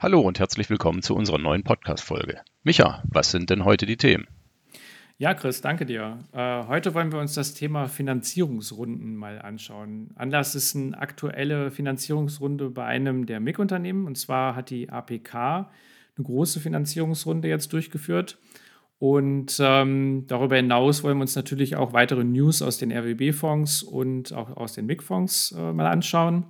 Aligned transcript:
Hallo 0.00 0.20
und 0.20 0.38
herzlich 0.38 0.70
willkommen 0.70 1.02
zu 1.02 1.16
unserer 1.16 1.38
neuen 1.38 1.64
Podcast-Folge. 1.64 2.40
Micha, 2.62 3.02
was 3.08 3.32
sind 3.32 3.50
denn 3.50 3.64
heute 3.64 3.84
die 3.84 3.96
Themen? 3.96 4.28
Ja, 5.16 5.34
Chris, 5.34 5.60
danke 5.60 5.86
dir. 5.86 6.20
Äh, 6.30 6.68
heute 6.68 6.94
wollen 6.94 7.10
wir 7.10 7.18
uns 7.18 7.34
das 7.34 7.52
Thema 7.52 7.88
Finanzierungsrunden 7.88 9.16
mal 9.16 9.42
anschauen. 9.42 10.12
Anlass 10.14 10.54
ist 10.54 10.76
eine 10.76 10.96
aktuelle 10.96 11.72
Finanzierungsrunde 11.72 12.70
bei 12.70 12.84
einem 12.84 13.26
der 13.26 13.40
MIG-Unternehmen. 13.40 14.06
Und 14.06 14.16
zwar 14.16 14.54
hat 14.54 14.70
die 14.70 14.88
APK 14.88 15.34
eine 15.34 15.66
große 16.22 16.60
Finanzierungsrunde 16.60 17.48
jetzt 17.48 17.72
durchgeführt. 17.72 18.38
Und 19.00 19.58
ähm, 19.58 20.28
darüber 20.28 20.54
hinaus 20.54 21.02
wollen 21.02 21.18
wir 21.18 21.22
uns 21.22 21.34
natürlich 21.34 21.74
auch 21.74 21.92
weitere 21.92 22.22
News 22.22 22.62
aus 22.62 22.78
den 22.78 22.92
RWB-Fonds 22.92 23.82
und 23.82 24.32
auch 24.32 24.56
aus 24.56 24.74
den 24.74 24.86
MIG-Fonds 24.86 25.56
äh, 25.58 25.72
mal 25.72 25.88
anschauen. 25.88 26.44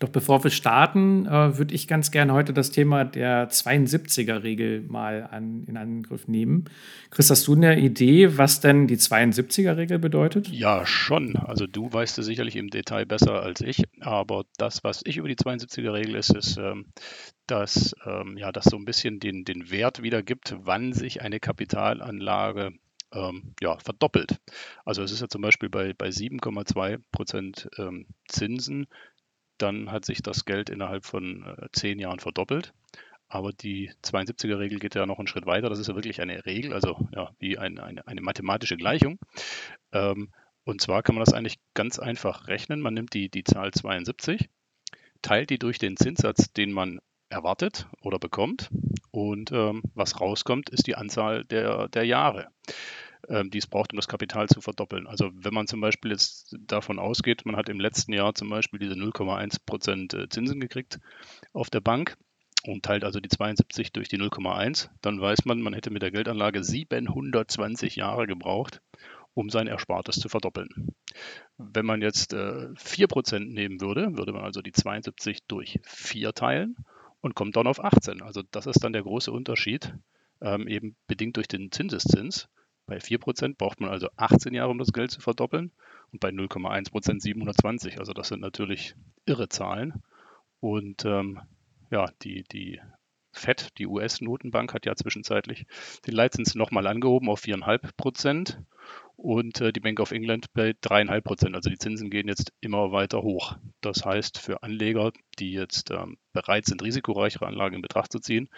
Doch 0.00 0.08
bevor 0.08 0.42
wir 0.42 0.50
starten, 0.50 1.26
äh, 1.26 1.58
würde 1.58 1.74
ich 1.74 1.86
ganz 1.86 2.10
gerne 2.10 2.32
heute 2.32 2.54
das 2.54 2.70
Thema 2.70 3.04
der 3.04 3.50
72er-Regel 3.50 4.80
mal 4.88 5.28
an, 5.30 5.62
in 5.64 5.76
Angriff 5.76 6.26
nehmen. 6.26 6.64
Chris, 7.10 7.28
hast 7.28 7.46
du 7.46 7.54
eine 7.54 7.78
Idee, 7.78 8.38
was 8.38 8.60
denn 8.60 8.86
die 8.86 8.96
72er-Regel 8.96 9.98
bedeutet? 9.98 10.48
Ja, 10.48 10.86
schon. 10.86 11.36
Also 11.36 11.66
du 11.66 11.92
weißt 11.92 12.18
es 12.18 12.24
sicherlich 12.24 12.56
im 12.56 12.70
Detail 12.70 13.04
besser 13.04 13.42
als 13.42 13.60
ich. 13.60 13.84
Aber 14.00 14.46
das, 14.56 14.82
was 14.84 15.02
ich 15.04 15.18
über 15.18 15.28
die 15.28 15.36
72er-Regel 15.36 16.14
ist, 16.14 16.34
ist, 16.34 16.56
ähm, 16.56 16.86
dass 17.46 17.94
ähm, 18.06 18.38
ja, 18.38 18.52
das 18.52 18.64
so 18.64 18.76
ein 18.76 18.86
bisschen 18.86 19.20
den, 19.20 19.44
den 19.44 19.70
Wert 19.70 20.02
wiedergibt, 20.02 20.56
wann 20.62 20.94
sich 20.94 21.20
eine 21.20 21.40
Kapitalanlage 21.40 22.72
ähm, 23.12 23.54
ja, 23.60 23.76
verdoppelt. 23.78 24.40
Also 24.86 25.02
es 25.02 25.12
ist 25.12 25.20
ja 25.20 25.28
zum 25.28 25.42
Beispiel 25.42 25.68
bei, 25.68 25.92
bei 25.92 26.08
7,2 26.08 27.00
Prozent 27.12 27.68
ähm, 27.76 28.06
Zinsen 28.28 28.86
dann 29.62 29.90
hat 29.90 30.04
sich 30.04 30.22
das 30.22 30.44
Geld 30.44 30.70
innerhalb 30.70 31.04
von 31.04 31.44
äh, 31.44 31.68
zehn 31.72 31.98
Jahren 31.98 32.20
verdoppelt. 32.20 32.72
Aber 33.28 33.52
die 33.52 33.92
72er-Regel 34.02 34.80
geht 34.80 34.96
ja 34.96 35.06
noch 35.06 35.18
einen 35.18 35.28
Schritt 35.28 35.46
weiter. 35.46 35.68
Das 35.68 35.78
ist 35.78 35.86
ja 35.86 35.94
wirklich 35.94 36.20
eine 36.20 36.44
Regel, 36.46 36.72
also 36.72 37.08
ja, 37.14 37.30
wie 37.38 37.58
ein, 37.58 37.78
eine, 37.78 38.06
eine 38.06 38.20
mathematische 38.20 38.76
Gleichung. 38.76 39.18
Ähm, 39.92 40.30
und 40.64 40.80
zwar 40.80 41.02
kann 41.02 41.14
man 41.14 41.24
das 41.24 41.32
eigentlich 41.32 41.58
ganz 41.74 41.98
einfach 41.98 42.48
rechnen. 42.48 42.80
Man 42.80 42.94
nimmt 42.94 43.14
die, 43.14 43.28
die 43.28 43.44
Zahl 43.44 43.70
72, 43.70 44.48
teilt 45.22 45.50
die 45.50 45.58
durch 45.58 45.78
den 45.78 45.96
Zinssatz, 45.96 46.52
den 46.52 46.72
man 46.72 47.00
erwartet 47.28 47.86
oder 48.02 48.18
bekommt. 48.18 48.68
Und 49.12 49.52
ähm, 49.52 49.82
was 49.94 50.20
rauskommt, 50.20 50.68
ist 50.70 50.86
die 50.86 50.96
Anzahl 50.96 51.44
der, 51.44 51.88
der 51.88 52.04
Jahre. 52.04 52.48
Ähm, 53.30 53.48
die 53.48 53.58
es 53.58 53.68
braucht, 53.68 53.92
um 53.92 53.96
das 53.96 54.08
Kapital 54.08 54.48
zu 54.48 54.60
verdoppeln. 54.60 55.06
Also 55.06 55.30
wenn 55.32 55.54
man 55.54 55.68
zum 55.68 55.80
Beispiel 55.80 56.10
jetzt 56.10 56.56
davon 56.66 56.98
ausgeht, 56.98 57.46
man 57.46 57.54
hat 57.54 57.68
im 57.68 57.78
letzten 57.78 58.12
Jahr 58.12 58.34
zum 58.34 58.50
Beispiel 58.50 58.80
diese 58.80 58.94
0,1 58.94 59.58
Prozent 59.64 60.14
äh, 60.14 60.28
Zinsen 60.28 60.58
gekriegt 60.58 60.98
auf 61.52 61.70
der 61.70 61.80
Bank 61.80 62.16
und 62.66 62.84
teilt 62.84 63.04
also 63.04 63.20
die 63.20 63.28
72 63.28 63.92
durch 63.92 64.08
die 64.08 64.18
0,1, 64.18 64.88
dann 65.00 65.20
weiß 65.20 65.44
man, 65.44 65.62
man 65.62 65.74
hätte 65.74 65.90
mit 65.90 66.02
der 66.02 66.10
Geldanlage 66.10 66.64
720 66.64 67.94
Jahre 67.94 68.26
gebraucht, 68.26 68.82
um 69.34 69.48
sein 69.48 69.68
Erspartes 69.68 70.18
zu 70.18 70.28
verdoppeln. 70.28 70.88
Wenn 71.56 71.86
man 71.86 72.02
jetzt 72.02 72.32
äh, 72.32 72.66
4% 72.74 73.38
nehmen 73.38 73.80
würde, 73.80 74.16
würde 74.18 74.32
man 74.32 74.42
also 74.42 74.60
die 74.60 74.72
72 74.72 75.44
durch 75.46 75.78
4 75.84 76.32
teilen 76.32 76.74
und 77.20 77.36
kommt 77.36 77.54
dann 77.54 77.68
auf 77.68 77.78
18. 77.78 78.22
Also 78.22 78.42
das 78.50 78.66
ist 78.66 78.82
dann 78.82 78.92
der 78.92 79.04
große 79.04 79.30
Unterschied, 79.30 79.94
ähm, 80.40 80.66
eben 80.66 80.96
bedingt 81.06 81.36
durch 81.36 81.46
den 81.46 81.70
Zinseszins. 81.70 82.48
Bei 82.90 82.98
4% 82.98 83.56
braucht 83.56 83.80
man 83.80 83.88
also 83.88 84.08
18 84.16 84.52
Jahre, 84.52 84.72
um 84.72 84.78
das 84.78 84.92
Geld 84.92 85.12
zu 85.12 85.20
verdoppeln 85.20 85.70
und 86.10 86.18
bei 86.18 86.30
0,1% 86.30 87.20
720. 87.20 88.00
Also 88.00 88.12
das 88.12 88.26
sind 88.26 88.40
natürlich 88.40 88.96
irre 89.26 89.48
Zahlen. 89.48 90.02
Und 90.58 91.04
ähm, 91.04 91.40
ja, 91.92 92.10
die, 92.22 92.42
die 92.50 92.80
FED, 93.30 93.78
die 93.78 93.86
US-Notenbank, 93.86 94.74
hat 94.74 94.86
ja 94.86 94.96
zwischenzeitlich 94.96 95.66
den 96.04 96.14
Leitzins 96.14 96.56
nochmal 96.56 96.88
angehoben 96.88 97.28
auf 97.28 97.42
4,5% 97.42 98.58
und 99.14 99.60
äh, 99.60 99.72
die 99.72 99.78
Bank 99.78 100.00
of 100.00 100.10
England 100.10 100.52
bei 100.52 100.70
3,5% 100.70 101.54
Also 101.54 101.70
die 101.70 101.78
Zinsen 101.78 102.10
gehen 102.10 102.26
jetzt 102.26 102.52
immer 102.60 102.90
weiter 102.90 103.22
hoch. 103.22 103.56
Das 103.82 104.04
heißt, 104.04 104.36
für 104.36 104.64
Anleger, 104.64 105.12
die 105.38 105.52
jetzt 105.52 105.92
ähm, 105.92 106.18
bereit 106.32 106.66
sind, 106.66 106.82
risikoreichere 106.82 107.46
Anlagen 107.46 107.76
in 107.76 107.82
Betracht 107.82 108.10
zu 108.10 108.18
ziehen, 108.18 108.48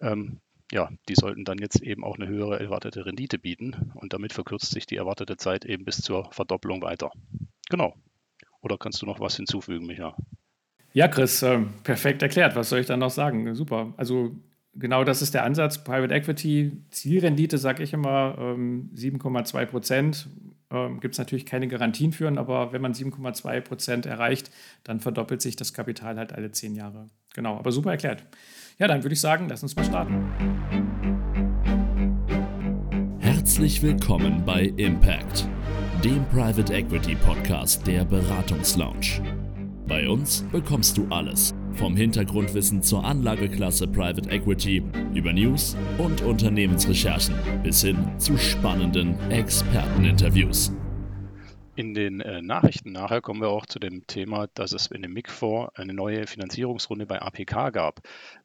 ähm, 0.00 0.40
ja, 0.72 0.90
die 1.08 1.14
sollten 1.14 1.44
dann 1.44 1.58
jetzt 1.58 1.80
eben 1.80 2.04
auch 2.04 2.16
eine 2.16 2.28
höhere 2.28 2.60
erwartete 2.60 3.06
Rendite 3.06 3.38
bieten 3.38 3.92
und 3.94 4.12
damit 4.12 4.32
verkürzt 4.32 4.70
sich 4.70 4.86
die 4.86 4.96
erwartete 4.96 5.36
Zeit 5.36 5.64
eben 5.64 5.84
bis 5.84 6.02
zur 6.02 6.30
Verdopplung 6.32 6.82
weiter. 6.82 7.10
Genau. 7.70 7.94
Oder 8.60 8.76
kannst 8.76 9.00
du 9.02 9.06
noch 9.06 9.20
was 9.20 9.36
hinzufügen, 9.36 9.86
Micha? 9.86 10.16
Ja, 10.92 11.08
Chris, 11.08 11.42
äh, 11.42 11.60
perfekt 11.84 12.22
erklärt. 12.22 12.56
Was 12.56 12.70
soll 12.70 12.80
ich 12.80 12.86
dann 12.86 13.00
noch 13.00 13.10
sagen? 13.10 13.54
Super. 13.54 13.94
Also 13.96 14.36
genau 14.74 15.04
das 15.04 15.22
ist 15.22 15.34
der 15.34 15.44
Ansatz. 15.44 15.84
Private 15.84 16.14
Equity, 16.14 16.82
Zielrendite, 16.90 17.58
sage 17.58 17.82
ich 17.82 17.92
immer, 17.92 18.36
ähm, 18.38 18.90
7,2 18.94 19.66
Prozent. 19.66 20.28
Ähm, 20.70 21.00
Gibt 21.00 21.14
es 21.14 21.18
natürlich 21.18 21.46
keine 21.46 21.68
Garantien 21.68 22.12
für, 22.12 22.28
aber 22.36 22.72
wenn 22.72 22.82
man 22.82 22.92
7,2 22.94 23.60
Prozent 23.60 24.06
erreicht, 24.06 24.50
dann 24.84 25.00
verdoppelt 25.00 25.40
sich 25.40 25.56
das 25.56 25.72
Kapital 25.72 26.18
halt 26.18 26.32
alle 26.32 26.52
zehn 26.52 26.74
Jahre. 26.74 27.06
Genau, 27.34 27.56
aber 27.56 27.72
super 27.72 27.90
erklärt. 27.90 28.24
Ja, 28.80 28.86
dann 28.86 29.02
würde 29.02 29.14
ich 29.14 29.20
sagen, 29.20 29.48
lass 29.48 29.64
uns 29.64 29.74
mal 29.74 29.84
starten. 29.84 30.24
Herzlich 33.18 33.82
willkommen 33.82 34.44
bei 34.46 34.72
Impact, 34.76 35.48
dem 36.04 36.24
Private 36.26 36.72
Equity 36.72 37.16
Podcast 37.16 37.84
der 37.88 38.04
Beratungslounge. 38.04 39.20
Bei 39.88 40.08
uns 40.08 40.44
bekommst 40.52 40.96
du 40.96 41.08
alles, 41.10 41.56
vom 41.72 41.96
Hintergrundwissen 41.96 42.80
zur 42.80 43.04
Anlageklasse 43.04 43.88
Private 43.88 44.30
Equity 44.30 44.84
über 45.12 45.32
News 45.32 45.76
und 45.98 46.22
Unternehmensrecherchen 46.22 47.34
bis 47.64 47.82
hin 47.82 47.96
zu 48.18 48.38
spannenden 48.38 49.18
Experteninterviews. 49.30 50.72
In 51.78 51.94
den 51.94 52.20
äh, 52.20 52.42
Nachrichten 52.42 52.90
nachher 52.90 53.20
kommen 53.20 53.40
wir 53.40 53.50
auch 53.50 53.64
zu 53.64 53.78
dem 53.78 54.04
Thema, 54.08 54.48
dass 54.54 54.72
es 54.72 54.88
in 54.88 55.02
dem 55.02 55.12
MIG-Fonds 55.12 55.76
eine 55.76 55.94
neue 55.94 56.26
Finanzierungsrunde 56.26 57.06
bei 57.06 57.22
APK 57.22 57.70
gab. 57.70 58.00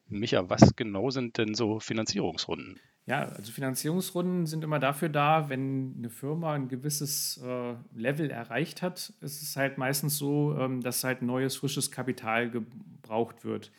Micha, 0.06 0.48
was 0.48 0.76
genau 0.76 1.10
sind 1.10 1.36
denn 1.36 1.56
so 1.56 1.80
Finanzierungsrunden? 1.80 2.78
Ja, 3.06 3.22
also 3.22 3.50
Finanzierungsrunden 3.50 4.46
sind 4.46 4.62
immer 4.62 4.78
dafür 4.78 5.08
da, 5.08 5.48
wenn 5.48 5.96
eine 5.98 6.10
Firma 6.10 6.54
ein 6.54 6.68
gewisses 6.68 7.42
äh, 7.44 7.74
Level 7.92 8.30
erreicht 8.30 8.82
hat, 8.82 9.12
ist 9.20 9.42
es 9.42 9.56
halt 9.56 9.78
meistens 9.78 10.16
so, 10.16 10.56
ähm, 10.56 10.80
dass 10.80 11.02
halt 11.02 11.20
neues, 11.22 11.56
frisches 11.56 11.90
Kapital 11.90 12.50
gebraucht 12.50 13.44
wird. 13.44 13.72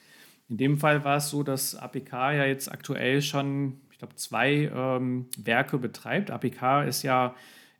In 0.50 0.58
dem 0.58 0.78
Fall 0.78 1.06
war 1.06 1.16
es 1.16 1.30
so, 1.30 1.44
dass 1.44 1.76
APK 1.76 2.12
ja 2.12 2.44
jetzt 2.44 2.70
aktuell 2.70 3.22
schon, 3.22 3.80
ich 3.90 4.00
glaube, 4.00 4.16
zwei 4.16 4.70
ähm, 4.76 5.28
Werke 5.38 5.78
betreibt. 5.78 6.30
APK 6.30 6.84
ist 6.84 7.04
ja 7.04 7.36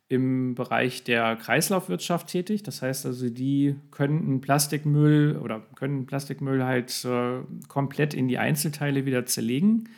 im 0.08 0.54
Bereich 0.54 1.02
der 1.02 1.36
Kreislaufwirtschaft 1.36 2.28
tätig. 2.28 2.62
Das 2.62 2.82
heißt 2.82 3.06
also, 3.06 3.28
die 3.28 3.74
können 3.90 4.40
Plastikmüll 4.40 5.38
oder 5.42 5.62
können 5.74 6.06
Plastikmüll 6.06 6.64
halt 6.64 7.04
äh, 7.04 7.40
komplett 7.68 8.14
in 8.14 8.28
die 8.28 8.38
Einzelteile 8.38 9.04
wieder 9.04 9.26
zerlegen 9.26 9.88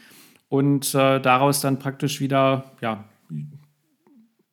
und 0.48 0.94
äh, 0.94 1.20
daraus 1.20 1.60
dann 1.60 1.78
praktisch 1.78 2.20
wieder 2.20 2.72
ja, 2.80 3.04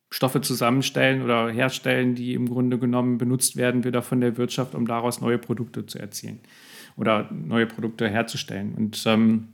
Stoffe 0.10 0.42
zusammenstellen 0.42 1.22
oder 1.22 1.50
herstellen, 1.50 2.16
die 2.16 2.34
im 2.34 2.50
Grunde 2.50 2.78
genommen 2.78 3.18
benutzt 3.18 3.56
werden 3.56 3.84
wieder 3.84 4.02
von 4.02 4.22
der 4.22 4.38
Wirtschaft, 4.38 4.76
um 4.76 4.86
daraus 4.86 5.22
neue 5.22 5.38
Produkte 5.38 5.86
zu 5.86 6.00
erzielen 6.00 6.40
oder 6.98 7.30
neue 7.32 7.66
Produkte 7.66 8.10
herzustellen. 8.10 8.74
Und 8.76 9.04
ähm, 9.06 9.50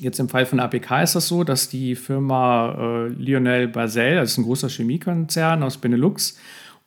Jetzt 0.00 0.18
im 0.18 0.28
Fall 0.28 0.46
von 0.46 0.60
APK 0.60 1.02
ist 1.02 1.14
das 1.14 1.28
so, 1.28 1.44
dass 1.44 1.68
die 1.68 1.94
Firma 1.96 2.74
äh, 2.78 3.08
Lionel 3.08 3.68
Basel, 3.68 4.16
das 4.16 4.32
ist 4.32 4.38
ein 4.38 4.44
großer 4.44 4.68
Chemiekonzern 4.68 5.62
aus 5.62 5.76
Benelux, 5.76 6.38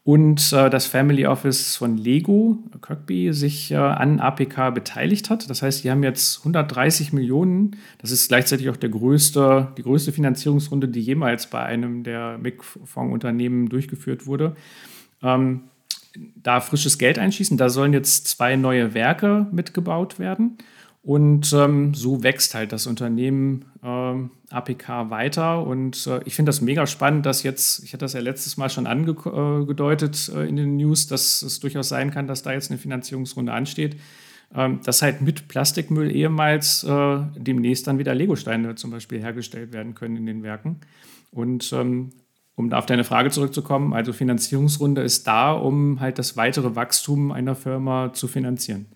und 0.05 0.53
äh, 0.53 0.69
das 0.69 0.85
Family 0.85 1.25
Office 1.25 1.77
von 1.77 1.97
Lego, 1.97 2.59
Kirkby, 2.79 3.33
sich 3.33 3.71
äh, 3.71 3.75
an 3.77 4.19
APK 4.19 4.69
beteiligt 4.69 5.31
hat. 5.31 5.49
Das 5.49 5.63
heißt, 5.63 5.83
die 5.83 5.89
haben 5.89 6.03
jetzt 6.03 6.39
130 6.39 7.11
Millionen. 7.11 7.75
Das 7.97 8.11
ist 8.11 8.27
gleichzeitig 8.27 8.69
auch 8.69 8.77
der 8.77 8.89
größte, 8.89 9.73
die 9.75 9.81
größte 9.81 10.11
Finanzierungsrunde, 10.11 10.89
die 10.89 11.01
jemals 11.01 11.47
bei 11.47 11.63
einem 11.63 12.03
der 12.03 12.37
MIG-Fondsunternehmen 12.37 13.67
durchgeführt 13.67 14.27
wurde. 14.27 14.55
Ähm, 15.23 15.61
da 16.35 16.61
frisches 16.61 16.99
Geld 16.99 17.17
einschießen. 17.17 17.57
Da 17.57 17.69
sollen 17.69 17.91
jetzt 17.91 18.27
zwei 18.27 18.55
neue 18.57 18.93
Werke 18.93 19.47
mitgebaut 19.51 20.19
werden. 20.19 20.59
Und 21.05 21.53
ähm, 21.53 21.93
so 21.93 22.23
wächst 22.23 22.55
halt 22.55 22.71
das 22.71 22.87
Unternehmen 22.87 23.65
ähm, 23.83 24.31
APK 24.49 25.11
weiter. 25.11 25.61
Und 25.61 26.07
äh, 26.07 26.21
ich 26.25 26.33
finde 26.33 26.49
das 26.49 26.61
mega 26.61 26.87
spannend, 26.87 27.27
dass 27.27 27.43
jetzt, 27.43 27.83
ich 27.83 27.93
hatte 27.93 28.05
das 28.05 28.13
ja 28.13 28.21
letztes 28.21 28.57
Mal 28.57 28.71
schon 28.71 28.87
angedeutet 28.87 30.31
äh, 30.35 30.47
in 30.49 30.55
den 30.55 30.77
News, 30.77 31.05
dass 31.05 31.43
es 31.43 31.59
durchaus 31.59 31.89
sein 31.89 32.09
kann, 32.09 32.25
dass 32.25 32.41
da 32.41 32.53
jetzt 32.53 32.71
eine 32.71 32.79
Finanzierungsrunde 32.79 33.53
ansteht. 33.53 33.97
Ähm, 34.55 34.79
dass 34.83 35.03
halt 35.03 35.21
mit 35.21 35.47
Plastikmüll 35.47 36.09
ehemals 36.09 36.83
äh, 36.83 37.17
demnächst 37.37 37.85
dann 37.85 37.99
wieder 37.99 38.15
Legosteine 38.15 38.73
zum 38.73 38.89
Beispiel 38.89 39.19
hergestellt 39.19 39.73
werden 39.73 39.93
können 39.93 40.17
in 40.17 40.25
den 40.25 40.41
Werken. 40.41 40.79
Und 41.29 41.71
ähm, 41.71 42.13
um 42.55 42.73
auf 42.73 42.87
deine 42.87 43.03
Frage 43.03 43.29
zurückzukommen, 43.29 43.93
also 43.93 44.11
Finanzierungsrunde 44.11 45.03
ist 45.03 45.27
da, 45.27 45.51
um 45.51 45.99
halt 45.99 46.17
das 46.17 46.35
weitere 46.35 46.75
Wachstum 46.75 47.31
einer 47.31 47.53
Firma 47.53 48.11
zu 48.13 48.27
finanzieren. 48.27 48.87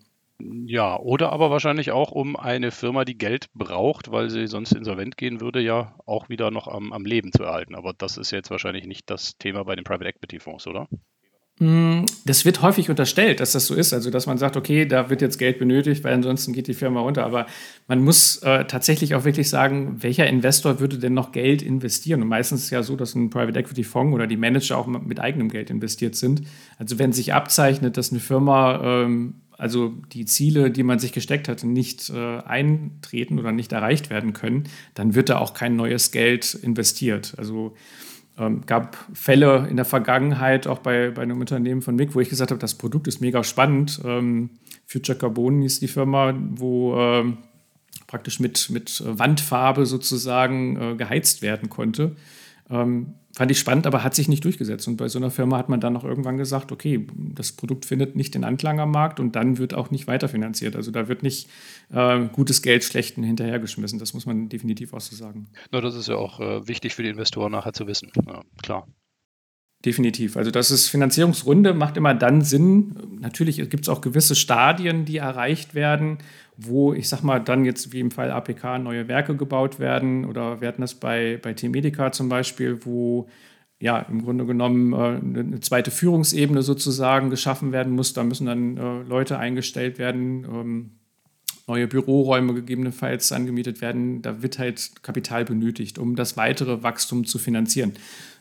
Ja, 0.66 0.98
oder 0.98 1.32
aber 1.32 1.50
wahrscheinlich 1.50 1.90
auch, 1.90 2.12
um 2.12 2.36
eine 2.36 2.70
Firma, 2.70 3.04
die 3.04 3.18
Geld 3.18 3.46
braucht, 3.54 4.10
weil 4.10 4.30
sie 4.30 4.46
sonst 4.46 4.72
insolvent 4.72 5.16
gehen 5.16 5.40
würde, 5.40 5.60
ja 5.60 5.94
auch 6.06 6.28
wieder 6.28 6.50
noch 6.50 6.68
am, 6.68 6.92
am 6.92 7.04
Leben 7.04 7.32
zu 7.32 7.42
erhalten. 7.42 7.74
Aber 7.74 7.92
das 7.92 8.16
ist 8.16 8.30
jetzt 8.30 8.50
wahrscheinlich 8.50 8.86
nicht 8.86 9.10
das 9.10 9.36
Thema 9.38 9.64
bei 9.64 9.76
den 9.76 9.84
Private 9.84 10.08
Equity 10.08 10.38
Fonds, 10.40 10.66
oder? 10.66 10.88
Mm, 11.60 12.06
das 12.24 12.46
wird 12.46 12.62
häufig 12.62 12.88
unterstellt, 12.88 13.38
dass 13.38 13.52
das 13.52 13.66
so 13.66 13.74
ist. 13.74 13.92
Also, 13.92 14.10
dass 14.10 14.26
man 14.26 14.38
sagt, 14.38 14.56
okay, 14.56 14.86
da 14.86 15.10
wird 15.10 15.20
jetzt 15.20 15.38
Geld 15.38 15.58
benötigt, 15.58 16.02
weil 16.04 16.14
ansonsten 16.14 16.54
geht 16.54 16.68
die 16.68 16.74
Firma 16.74 17.00
runter. 17.00 17.26
Aber 17.26 17.46
man 17.86 18.02
muss 18.02 18.38
äh, 18.38 18.64
tatsächlich 18.64 19.14
auch 19.14 19.24
wirklich 19.24 19.50
sagen, 19.50 20.02
welcher 20.02 20.26
Investor 20.26 20.80
würde 20.80 20.98
denn 20.98 21.12
noch 21.12 21.32
Geld 21.32 21.60
investieren? 21.60 22.22
Und 22.22 22.28
meistens 22.28 22.60
ist 22.60 22.64
es 22.66 22.70
ja 22.70 22.82
so, 22.82 22.96
dass 22.96 23.14
ein 23.14 23.28
Private 23.28 23.58
Equity 23.58 23.84
Fonds 23.84 24.14
oder 24.14 24.26
die 24.26 24.38
Manager 24.38 24.78
auch 24.78 24.86
mit 24.86 25.20
eigenem 25.20 25.50
Geld 25.50 25.68
investiert 25.68 26.16
sind. 26.16 26.42
Also, 26.78 26.98
wenn 26.98 27.12
sich 27.12 27.34
abzeichnet, 27.34 27.98
dass 27.98 28.10
eine 28.10 28.20
Firma, 28.20 28.80
ähm, 28.82 29.42
also 29.60 29.88
die 30.12 30.24
Ziele, 30.24 30.70
die 30.70 30.82
man 30.82 30.98
sich 30.98 31.12
gesteckt 31.12 31.46
hat, 31.46 31.64
nicht 31.64 32.08
äh, 32.08 32.38
eintreten 32.38 33.38
oder 33.38 33.52
nicht 33.52 33.72
erreicht 33.72 34.08
werden 34.08 34.32
können, 34.32 34.64
dann 34.94 35.14
wird 35.14 35.28
da 35.28 35.36
auch 35.38 35.52
kein 35.52 35.76
neues 35.76 36.12
Geld 36.12 36.54
investiert. 36.54 37.34
Also, 37.36 37.74
ähm, 38.38 38.62
gab 38.64 38.96
Fälle 39.12 39.68
in 39.68 39.76
der 39.76 39.84
Vergangenheit, 39.84 40.66
auch 40.66 40.78
bei, 40.78 41.10
bei 41.10 41.20
einem 41.20 41.40
Unternehmen 41.40 41.82
von 41.82 41.94
MIG, 41.94 42.14
wo 42.14 42.20
ich 42.20 42.30
gesagt 42.30 42.52
habe, 42.52 42.58
das 42.58 42.74
Produkt 42.74 43.06
ist 43.06 43.20
mega 43.20 43.44
spannend. 43.44 44.00
Ähm, 44.02 44.48
Future 44.86 45.18
Carbon 45.18 45.60
hieß 45.60 45.80
die 45.80 45.88
Firma, 45.88 46.34
wo 46.52 46.96
ähm, 46.98 47.36
praktisch 48.06 48.40
mit, 48.40 48.70
mit 48.70 49.02
Wandfarbe 49.04 49.84
sozusagen 49.84 50.80
äh, 50.80 50.94
geheizt 50.96 51.42
werden 51.42 51.68
konnte. 51.68 52.16
Ähm, 52.70 53.12
fand 53.32 53.50
ich 53.50 53.58
spannend, 53.58 53.86
aber 53.86 54.02
hat 54.02 54.14
sich 54.14 54.28
nicht 54.28 54.44
durchgesetzt. 54.44 54.88
Und 54.88 54.96
bei 54.96 55.08
so 55.08 55.18
einer 55.18 55.30
Firma 55.30 55.56
hat 55.56 55.68
man 55.68 55.80
dann 55.80 55.96
auch 55.96 56.04
irgendwann 56.04 56.36
gesagt, 56.36 56.72
okay, 56.72 57.06
das 57.14 57.52
Produkt 57.52 57.84
findet 57.84 58.16
nicht 58.16 58.34
den 58.34 58.44
Anklang 58.44 58.80
am 58.80 58.90
Markt 58.90 59.20
und 59.20 59.36
dann 59.36 59.58
wird 59.58 59.74
auch 59.74 59.90
nicht 59.90 60.06
weiterfinanziert. 60.06 60.76
Also 60.76 60.90
da 60.90 61.08
wird 61.08 61.22
nicht 61.22 61.48
äh, 61.92 62.26
gutes 62.32 62.62
Geld 62.62 62.84
schlechten 62.84 63.22
hinterhergeschmissen. 63.22 63.98
Das 63.98 64.14
muss 64.14 64.26
man 64.26 64.48
definitiv 64.48 64.92
auch 64.92 65.00
so 65.00 65.14
sagen. 65.14 65.48
Na, 65.70 65.80
das 65.80 65.94
ist 65.94 66.08
ja 66.08 66.16
auch 66.16 66.40
äh, 66.40 66.66
wichtig 66.66 66.94
für 66.94 67.02
die 67.02 67.10
Investoren 67.10 67.52
nachher 67.52 67.72
zu 67.72 67.86
wissen. 67.86 68.10
Ja, 68.26 68.42
klar. 68.62 68.86
Definitiv. 69.84 70.36
Also 70.36 70.50
das 70.50 70.70
ist 70.70 70.88
Finanzierungsrunde, 70.88 71.72
macht 71.72 71.96
immer 71.96 72.12
dann 72.14 72.42
Sinn. 72.42 73.18
Natürlich 73.18 73.56
gibt 73.70 73.84
es 73.84 73.88
auch 73.88 74.02
gewisse 74.02 74.34
Stadien, 74.34 75.06
die 75.06 75.16
erreicht 75.16 75.74
werden, 75.74 76.18
wo, 76.62 76.92
ich 76.92 77.08
sag 77.08 77.22
mal, 77.22 77.40
dann 77.40 77.64
jetzt 77.64 77.92
wie 77.92 78.00
im 78.00 78.10
Fall 78.10 78.30
APK 78.30 78.78
neue 78.78 79.08
Werke 79.08 79.36
gebaut 79.36 79.78
werden. 79.78 80.24
Oder 80.24 80.60
wir 80.60 80.68
hatten 80.68 80.82
das 80.82 80.94
bei, 80.94 81.38
bei 81.42 81.54
T-Medica 81.54 82.12
zum 82.12 82.28
Beispiel, 82.28 82.84
wo 82.84 83.28
ja 83.78 83.98
im 84.00 84.22
Grunde 84.22 84.44
genommen 84.44 84.92
äh, 84.92 85.40
eine 85.40 85.60
zweite 85.60 85.90
Führungsebene 85.90 86.62
sozusagen 86.62 87.30
geschaffen 87.30 87.72
werden 87.72 87.92
muss. 87.92 88.12
Da 88.12 88.22
müssen 88.24 88.46
dann 88.46 88.76
äh, 88.76 89.02
Leute 89.02 89.38
eingestellt 89.38 89.98
werden. 89.98 90.44
Ähm, 90.44 90.90
neue 91.70 91.86
Büroräume 91.86 92.52
gegebenenfalls 92.52 93.30
angemietet 93.30 93.80
werden. 93.80 94.22
Da 94.22 94.42
wird 94.42 94.58
halt 94.58 95.02
Kapital 95.02 95.44
benötigt, 95.44 95.98
um 95.98 96.16
das 96.16 96.36
weitere 96.36 96.82
Wachstum 96.82 97.24
zu 97.24 97.38
finanzieren. 97.38 97.92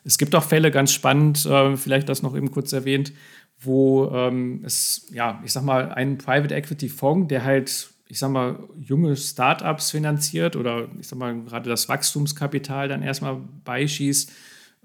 Es 0.04 0.18
gibt 0.18 0.34
auch 0.34 0.44
Fälle, 0.44 0.72
ganz 0.72 0.92
spannend, 0.92 1.46
äh, 1.46 1.78
vielleicht 1.78 2.10
das 2.10 2.24
noch 2.24 2.36
eben 2.36 2.52
kurz 2.52 2.74
erwähnt, 2.74 3.14
wo 3.60 4.10
ähm, 4.14 4.62
es, 4.66 5.08
ja, 5.12 5.42
ich 5.46 5.54
sag 5.54 5.64
mal, 5.64 5.92
ein 5.92 6.18
Private 6.18 6.56
Equity 6.56 6.90
Fonds, 6.90 7.28
der 7.28 7.44
halt, 7.44 7.90
ich 8.10 8.18
sag 8.18 8.32
mal, 8.32 8.58
junge 8.76 9.16
Startups 9.16 9.92
finanziert 9.92 10.56
oder 10.56 10.88
ich 11.00 11.08
sag 11.08 11.20
mal, 11.20 11.40
gerade 11.44 11.70
das 11.70 11.88
Wachstumskapital 11.88 12.88
dann 12.88 13.04
erstmal 13.04 13.38
beischießt, 13.64 14.32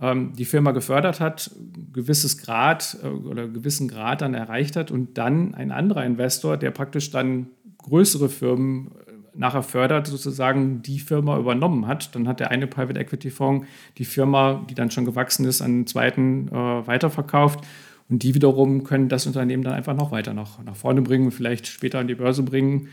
ähm, 0.00 0.34
die 0.34 0.44
Firma 0.44 0.72
gefördert 0.72 1.20
hat, 1.20 1.50
gewisses 1.92 2.36
Grad 2.36 2.98
äh, 3.02 3.06
oder 3.06 3.48
gewissen 3.48 3.88
Grad 3.88 4.20
dann 4.20 4.34
erreicht 4.34 4.76
hat 4.76 4.90
und 4.90 5.16
dann 5.16 5.54
ein 5.54 5.72
anderer 5.72 6.04
Investor, 6.04 6.58
der 6.58 6.70
praktisch 6.70 7.10
dann 7.10 7.46
größere 7.78 8.28
Firmen 8.28 8.88
äh, 8.88 9.12
nachher 9.34 9.62
fördert, 9.62 10.06
sozusagen 10.06 10.82
die 10.82 10.98
Firma 10.98 11.38
übernommen 11.38 11.86
hat. 11.86 12.14
Dann 12.14 12.28
hat 12.28 12.40
der 12.40 12.50
eine 12.50 12.66
Private 12.66 13.00
Equity 13.00 13.30
Fonds 13.30 13.66
die 13.96 14.04
Firma, 14.04 14.66
die 14.68 14.74
dann 14.74 14.90
schon 14.90 15.06
gewachsen 15.06 15.46
ist, 15.46 15.62
an 15.62 15.70
einen 15.70 15.86
zweiten 15.86 16.48
äh, 16.48 16.86
weiterverkauft. 16.86 17.64
Und 18.08 18.22
die 18.22 18.34
wiederum 18.34 18.84
können 18.84 19.08
das 19.08 19.26
Unternehmen 19.26 19.62
dann 19.62 19.74
einfach 19.74 19.94
noch 19.94 20.10
weiter 20.10 20.34
nach, 20.34 20.62
nach 20.62 20.76
vorne 20.76 21.02
bringen 21.02 21.26
und 21.26 21.32
vielleicht 21.32 21.66
später 21.66 21.98
an 21.98 22.08
die 22.08 22.14
Börse 22.14 22.42
bringen. 22.42 22.90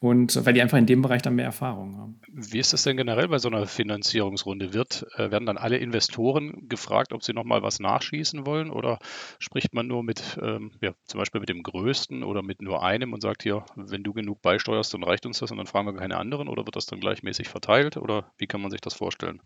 Und 0.00 0.46
weil 0.46 0.54
die 0.54 0.62
einfach 0.62 0.78
in 0.78 0.86
dem 0.86 1.02
Bereich 1.02 1.20
dann 1.20 1.34
mehr 1.34 1.44
Erfahrung 1.44 1.98
haben. 1.98 2.20
Wie 2.32 2.58
ist 2.58 2.72
das 2.72 2.84
denn 2.84 2.96
generell 2.96 3.28
bei 3.28 3.38
so 3.38 3.48
einer 3.48 3.66
Finanzierungsrunde? 3.66 4.72
Wird, 4.72 5.06
äh, 5.16 5.30
werden 5.30 5.44
dann 5.44 5.58
alle 5.58 5.76
Investoren 5.76 6.68
gefragt, 6.70 7.12
ob 7.12 7.22
sie 7.22 7.34
nochmal 7.34 7.62
was 7.62 7.80
nachschießen 7.80 8.46
wollen? 8.46 8.70
Oder 8.70 8.98
spricht 9.38 9.74
man 9.74 9.88
nur 9.88 10.02
mit, 10.02 10.38
ähm, 10.42 10.72
ja, 10.80 10.92
zum 11.04 11.18
Beispiel 11.18 11.40
mit 11.40 11.50
dem 11.50 11.62
Größten 11.62 12.22
oder 12.22 12.42
mit 12.42 12.62
nur 12.62 12.82
einem 12.82 13.12
und 13.12 13.20
sagt 13.20 13.42
hier, 13.42 13.66
wenn 13.76 14.02
du 14.02 14.14
genug 14.14 14.40
beisteuerst, 14.40 14.94
dann 14.94 15.02
reicht 15.02 15.26
uns 15.26 15.40
das 15.40 15.50
und 15.50 15.58
dann 15.58 15.66
fragen 15.66 15.86
wir 15.86 15.94
keine 15.94 16.16
anderen? 16.16 16.48
Oder 16.48 16.64
wird 16.64 16.76
das 16.76 16.86
dann 16.86 17.00
gleichmäßig 17.00 17.48
verteilt? 17.48 17.98
Oder 17.98 18.32
wie 18.38 18.46
kann 18.46 18.62
man 18.62 18.70
sich 18.70 18.80
das 18.80 18.94
vorstellen? 18.94 19.42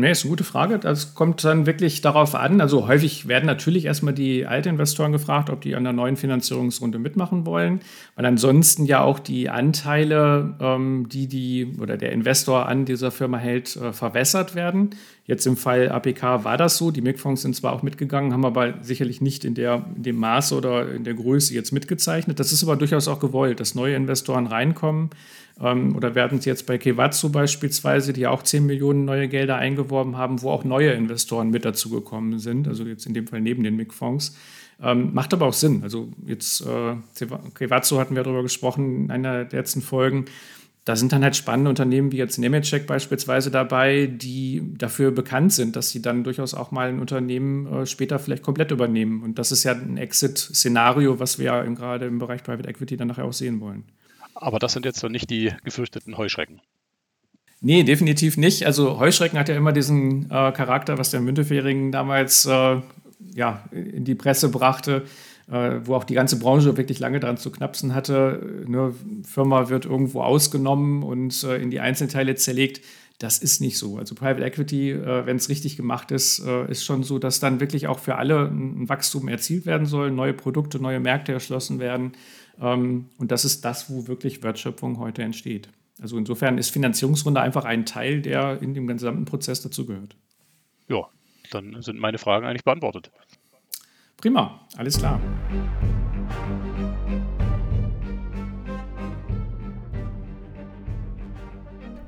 Nee, 0.00 0.12
ist 0.12 0.22
eine 0.22 0.30
gute 0.30 0.44
Frage. 0.44 0.78
Das 0.78 1.16
kommt 1.16 1.42
dann 1.42 1.66
wirklich 1.66 2.00
darauf 2.02 2.36
an. 2.36 2.60
Also 2.60 2.86
häufig 2.86 3.26
werden 3.26 3.46
natürlich 3.46 3.86
erstmal 3.86 4.14
die 4.14 4.46
Altinvestoren 4.46 5.10
gefragt, 5.10 5.50
ob 5.50 5.60
die 5.60 5.74
an 5.74 5.82
der 5.82 5.92
neuen 5.92 6.16
Finanzierungsrunde 6.16 7.00
mitmachen 7.00 7.44
wollen, 7.44 7.80
weil 8.14 8.24
ansonsten 8.24 8.84
ja 8.84 9.02
auch 9.02 9.18
die 9.18 9.50
Anteile, 9.50 10.54
ähm, 10.60 11.08
die 11.08 11.26
die 11.26 11.74
oder 11.80 11.96
der 11.96 12.12
Investor 12.12 12.68
an 12.68 12.84
dieser 12.84 13.10
Firma 13.10 13.38
hält, 13.38 13.74
äh, 13.74 13.92
verwässert 13.92 14.54
werden. 14.54 14.90
Jetzt 15.24 15.48
im 15.48 15.56
Fall 15.56 15.90
APK 15.90 16.44
war 16.44 16.56
das 16.56 16.78
so. 16.78 16.92
Die 16.92 17.02
MIG-Fonds 17.02 17.42
sind 17.42 17.56
zwar 17.56 17.72
auch 17.72 17.82
mitgegangen, 17.82 18.32
haben 18.32 18.44
aber 18.44 18.74
sicherlich 18.82 19.20
nicht 19.20 19.44
in, 19.44 19.54
der, 19.54 19.84
in 19.96 20.04
dem 20.04 20.16
Maße 20.16 20.54
oder 20.54 20.92
in 20.92 21.02
der 21.02 21.14
Größe 21.14 21.52
jetzt 21.52 21.72
mitgezeichnet. 21.72 22.38
Das 22.38 22.52
ist 22.52 22.62
aber 22.62 22.76
durchaus 22.76 23.08
auch 23.08 23.18
gewollt, 23.18 23.58
dass 23.58 23.74
neue 23.74 23.96
Investoren 23.96 24.46
reinkommen 24.46 25.10
ähm, 25.60 25.96
oder 25.96 26.14
werden 26.14 26.40
Sie 26.40 26.48
jetzt 26.48 26.66
bei 26.66 26.78
Kevatsu 26.78 27.30
beispielsweise, 27.30 28.12
die 28.12 28.26
auch 28.26 28.42
10 28.42 28.64
Millionen 28.66 29.04
neue 29.04 29.28
Gelder 29.28 29.56
eingeworben 29.56 30.16
haben, 30.16 30.42
wo 30.42 30.50
auch 30.50 30.64
neue 30.64 30.92
Investoren 30.92 31.50
mit 31.50 31.64
dazugekommen 31.64 32.38
sind, 32.38 32.68
also 32.68 32.84
jetzt 32.84 33.06
in 33.06 33.14
dem 33.14 33.26
Fall 33.26 33.40
neben 33.40 33.62
den 33.62 33.76
MIG-Fonds. 33.76 34.36
Ähm, 34.80 35.12
macht 35.12 35.34
aber 35.34 35.46
auch 35.46 35.52
Sinn. 35.52 35.82
Also 35.82 36.08
jetzt 36.24 36.60
äh, 36.60 36.94
Kevatsu 37.54 37.98
hatten 37.98 38.14
wir 38.14 38.22
darüber 38.22 38.42
gesprochen 38.42 39.04
in 39.04 39.10
einer 39.10 39.44
der 39.44 39.60
letzten 39.60 39.82
Folgen. 39.82 40.26
Da 40.84 40.96
sind 40.96 41.12
dann 41.12 41.22
halt 41.22 41.36
spannende 41.36 41.68
Unternehmen 41.68 42.12
wie 42.12 42.16
jetzt 42.16 42.38
Nemetschek 42.38 42.86
beispielsweise 42.86 43.50
dabei, 43.50 44.06
die 44.06 44.62
dafür 44.78 45.10
bekannt 45.10 45.52
sind, 45.52 45.76
dass 45.76 45.90
sie 45.90 46.00
dann 46.00 46.24
durchaus 46.24 46.54
auch 46.54 46.70
mal 46.70 46.88
ein 46.88 47.00
Unternehmen 47.00 47.66
äh, 47.66 47.86
später 47.86 48.18
vielleicht 48.18 48.42
komplett 48.42 48.70
übernehmen. 48.70 49.22
Und 49.22 49.38
das 49.38 49.52
ist 49.52 49.64
ja 49.64 49.72
ein 49.72 49.98
Exit-Szenario, 49.98 51.18
was 51.18 51.38
wir 51.38 51.46
ja 51.46 51.62
gerade 51.64 52.06
im 52.06 52.18
Bereich 52.18 52.42
Private 52.42 52.68
Equity 52.68 52.96
dann 52.96 53.08
nachher 53.08 53.24
auch 53.24 53.32
sehen 53.32 53.60
wollen. 53.60 53.84
Aber 54.40 54.58
das 54.58 54.72
sind 54.72 54.84
jetzt 54.84 55.02
doch 55.02 55.08
nicht 55.08 55.30
die 55.30 55.52
gefürchteten 55.64 56.16
Heuschrecken. 56.16 56.60
Nee, 57.60 57.82
definitiv 57.82 58.36
nicht. 58.36 58.66
Also 58.66 59.00
Heuschrecken 59.00 59.38
hat 59.38 59.48
ja 59.48 59.56
immer 59.56 59.72
diesen 59.72 60.26
äh, 60.26 60.52
Charakter, 60.52 60.96
was 60.96 61.10
der 61.10 61.20
Müntefering 61.20 61.90
damals 61.90 62.46
äh, 62.46 62.76
ja, 63.34 63.64
in 63.72 64.04
die 64.04 64.14
Presse 64.14 64.48
brachte, 64.48 65.04
äh, 65.50 65.80
wo 65.82 65.96
auch 65.96 66.04
die 66.04 66.14
ganze 66.14 66.38
Branche 66.38 66.76
wirklich 66.76 67.00
lange 67.00 67.18
dran 67.18 67.36
zu 67.36 67.50
knapsen 67.50 67.94
hatte. 67.94 68.64
Eine 68.64 68.94
Firma 69.24 69.68
wird 69.68 69.86
irgendwo 69.86 70.22
ausgenommen 70.22 71.02
und 71.02 71.42
äh, 71.42 71.56
in 71.56 71.70
die 71.70 71.80
Einzelteile 71.80 72.36
zerlegt. 72.36 72.80
Das 73.18 73.38
ist 73.38 73.60
nicht 73.60 73.76
so. 73.76 73.98
Also 73.98 74.14
Private 74.14 74.44
Equity, 74.44 74.92
äh, 74.92 75.26
wenn 75.26 75.36
es 75.36 75.48
richtig 75.48 75.76
gemacht 75.76 76.12
ist, 76.12 76.38
äh, 76.38 76.70
ist 76.70 76.84
schon 76.84 77.02
so, 77.02 77.18
dass 77.18 77.40
dann 77.40 77.58
wirklich 77.58 77.88
auch 77.88 77.98
für 77.98 78.14
alle 78.14 78.46
ein 78.46 78.88
Wachstum 78.88 79.26
erzielt 79.26 79.66
werden 79.66 79.88
soll, 79.88 80.12
neue 80.12 80.32
Produkte, 80.34 80.78
neue 80.78 81.00
Märkte 81.00 81.32
erschlossen 81.32 81.80
werden. 81.80 82.12
Ähm, 82.60 83.06
und 83.18 83.30
das 83.30 83.44
ist 83.44 83.64
das, 83.64 83.90
wo 83.90 84.06
wirklich 84.06 84.42
Wertschöpfung 84.42 84.98
heute 84.98 85.22
entsteht. 85.22 85.68
Also 86.00 86.16
insofern 86.16 86.58
ist 86.58 86.70
Finanzierungsrunde 86.70 87.40
einfach 87.40 87.64
ein 87.64 87.84
Teil, 87.84 88.22
der 88.22 88.62
in 88.62 88.74
dem 88.74 88.86
gesamten 88.86 89.24
Prozess 89.24 89.62
dazugehört. 89.62 90.16
Ja, 90.88 91.08
dann 91.50 91.80
sind 91.82 91.98
meine 91.98 92.18
Fragen 92.18 92.46
eigentlich 92.46 92.64
beantwortet. 92.64 93.10
Prima, 94.16 94.66
alles 94.76 94.98
klar. 94.98 95.20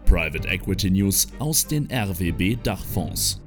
Private 0.06 0.48
Equity 0.48 0.90
News 0.90 1.28
aus 1.38 1.66
den 1.66 1.88
RWB 1.90 2.56
Dachfonds. 2.62 3.40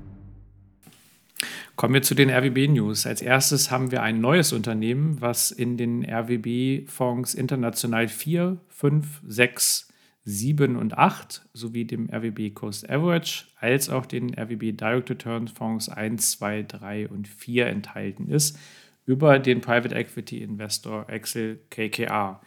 Kommen 1.75 1.96
wir 1.96 2.03
zu 2.03 2.13
den 2.13 2.30
RWB-News. 2.30 3.08
Als 3.08 3.22
erstes 3.22 3.72
haben 3.72 3.92
wir 3.92 4.03
ein 4.03 4.22
neues 4.22 4.53
Unternehmen, 4.53 5.20
was 5.22 5.50
in 5.50 5.75
den 5.75 6.06
RWB-Fonds 6.06 7.34
international 7.34 8.08
4, 8.08 8.58
5, 8.70 9.22
6, 9.27 9.88
7 10.24 10.75
und 10.75 10.96
8 10.96 11.42
sowie 11.53 11.86
dem 11.86 12.10
RWB 12.12 12.53
Coast 12.53 12.88
Average 12.89 13.46
als 13.60 13.89
auch 13.89 14.06
den 14.06 14.36
RWB 14.36 14.74
Direct 14.74 15.10
Return 15.10 15.48
Fonds 15.48 15.89
1, 15.89 16.32
2, 16.32 16.63
3 16.63 17.08
und 17.10 17.27
4 17.27 17.65
enthalten 17.68 18.30
ist 18.30 18.58
über 19.06 19.39
den 19.39 19.60
Private 19.60 19.96
Equity 19.96 20.44
Investor 20.44 21.10
Excel 21.10 21.60
KKR. 21.72 22.39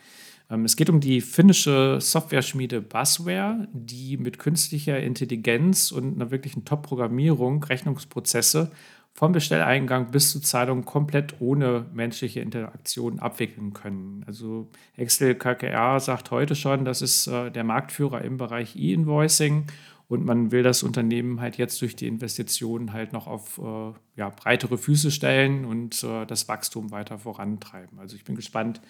Ähm, 0.49 0.65
es 0.65 0.77
geht 0.77 0.89
um 0.89 1.01
die 1.01 1.21
finnische 1.21 1.99
Software-Schmiede 2.01 2.81
Buzzware, 2.81 3.69
die 3.73 4.17
mit 4.17 4.39
künstlicher 4.39 5.01
Intelligenz 5.01 5.91
und 5.91 6.15
einer 6.15 6.31
wirklichen 6.31 6.65
Top-Programmierung 6.65 7.63
Rechnungsprozesse 7.65 8.71
vom 9.17 9.33
Bestelleingang 9.33 10.11
bis 10.11 10.33
zur 10.33 10.43
Zahlung 10.43 10.85
komplett 10.85 11.41
ohne 11.41 11.87
menschliche 11.95 12.41
Interaktion 12.41 13.19
abwickeln 13.19 13.73
können. 13.73 14.23
Also 14.27 14.69
Excel 14.95 15.35
KKR 15.35 15.99
sagt 16.01 16.31
heute 16.31 16.55
schon, 16.55 16.85
das 16.85 17.01
ist 17.01 17.27
äh, 17.27 17.51
der 17.51 17.65
Marktführer 17.65 18.21
im 18.21 18.37
Bereich 18.37 18.77
E-Invoicing 18.77 19.65
und 20.09 20.27
man 20.27 20.53
will 20.53 20.63
das 20.63 20.83
Unternehmen 20.83 21.41
halt 21.41 21.57
jetzt 21.57 21.81
durch 21.81 21.97
die 21.97 22.07
Investitionen 22.07 22.93
halt 22.93 23.15
noch 23.15 23.27
auf 23.27 23.57
äh, 23.57 23.93
ja, 24.21 24.29
breitere 24.29 24.77
Füße 24.77 25.11
stellen 25.11 25.65
und 25.65 26.05
äh, 26.05 26.27
das 26.27 26.47
Wachstum 26.47 26.91
weiter 26.91 27.19
vorantreiben. 27.19 27.99
Also 27.99 28.17
ich 28.17 28.25
bin 28.25 28.37
gespannt, 28.37 28.83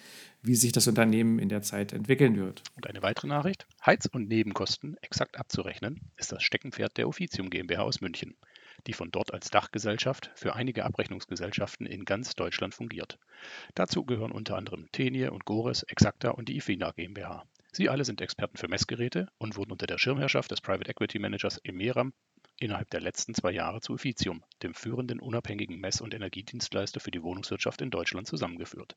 wie 0.43 0.55
sich 0.55 0.73
das 0.73 0.87
Unternehmen 0.87 1.39
in 1.39 1.47
der 1.47 1.61
Zeit 1.61 1.93
entwickeln 1.93 2.35
wird. 2.35 2.63
Und 2.75 2.85
eine 2.85 3.01
weitere 3.01 3.27
Nachricht. 3.27 3.65
Heiz- 3.85 4.09
und 4.11 4.27
Nebenkosten 4.27 4.97
exakt 5.01 5.39
abzurechnen, 5.39 6.01
ist 6.17 6.33
das 6.33 6.43
Steckenpferd 6.43 6.97
der 6.97 7.07
Officium 7.07 7.49
GmbH 7.49 7.83
aus 7.83 8.01
München 8.01 8.35
die 8.87 8.93
von 8.93 9.11
dort 9.11 9.33
als 9.33 9.49
Dachgesellschaft 9.49 10.31
für 10.35 10.55
einige 10.55 10.85
Abrechnungsgesellschaften 10.85 11.85
in 11.85 12.05
ganz 12.05 12.35
Deutschland 12.35 12.73
fungiert. 12.73 13.19
Dazu 13.75 14.05
gehören 14.05 14.31
unter 14.31 14.55
anderem 14.55 14.89
Tenie 14.91 15.27
und 15.27 15.45
Gores, 15.45 15.83
Exacta 15.83 16.31
und 16.31 16.49
die 16.49 16.57
Ifina 16.57 16.91
GmbH. 16.91 17.45
Sie 17.71 17.89
alle 17.89 18.05
sind 18.05 18.21
Experten 18.21 18.57
für 18.57 18.67
Messgeräte 18.67 19.27
und 19.37 19.55
wurden 19.57 19.71
unter 19.71 19.85
der 19.85 19.97
Schirmherrschaft 19.97 20.49
des 20.49 20.61
Private 20.61 20.89
Equity 20.89 21.19
Managers 21.19 21.59
Emeram 21.63 22.13
innerhalb 22.59 22.89
der 22.89 23.01
letzten 23.01 23.33
zwei 23.33 23.51
Jahre 23.51 23.81
zu 23.81 23.93
Officium, 23.93 24.43
dem 24.63 24.73
führenden 24.73 25.19
unabhängigen 25.19 25.79
Mess- 25.79 26.01
und 26.01 26.13
Energiedienstleister 26.13 26.99
für 26.99 27.11
die 27.11 27.21
Wohnungswirtschaft 27.21 27.81
in 27.81 27.91
Deutschland, 27.91 28.27
zusammengeführt. 28.27 28.95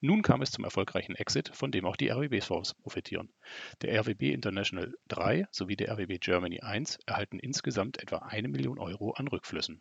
Nun 0.00 0.22
kam 0.22 0.42
es 0.42 0.50
zum 0.50 0.64
erfolgreichen 0.64 1.14
Exit, 1.14 1.50
von 1.54 1.70
dem 1.70 1.84
auch 1.84 1.96
die 1.96 2.10
RWB-Fonds 2.10 2.74
profitieren. 2.74 3.28
Der 3.82 4.00
RWB 4.00 4.32
International 4.32 4.94
3 5.08 5.46
sowie 5.50 5.76
der 5.76 5.92
RWB 5.92 6.18
Germany 6.20 6.60
1 6.60 6.98
erhalten 7.06 7.38
insgesamt 7.38 8.02
etwa 8.02 8.18
eine 8.18 8.48
Million 8.48 8.78
Euro 8.78 9.12
an 9.12 9.28
Rückflüssen. 9.28 9.80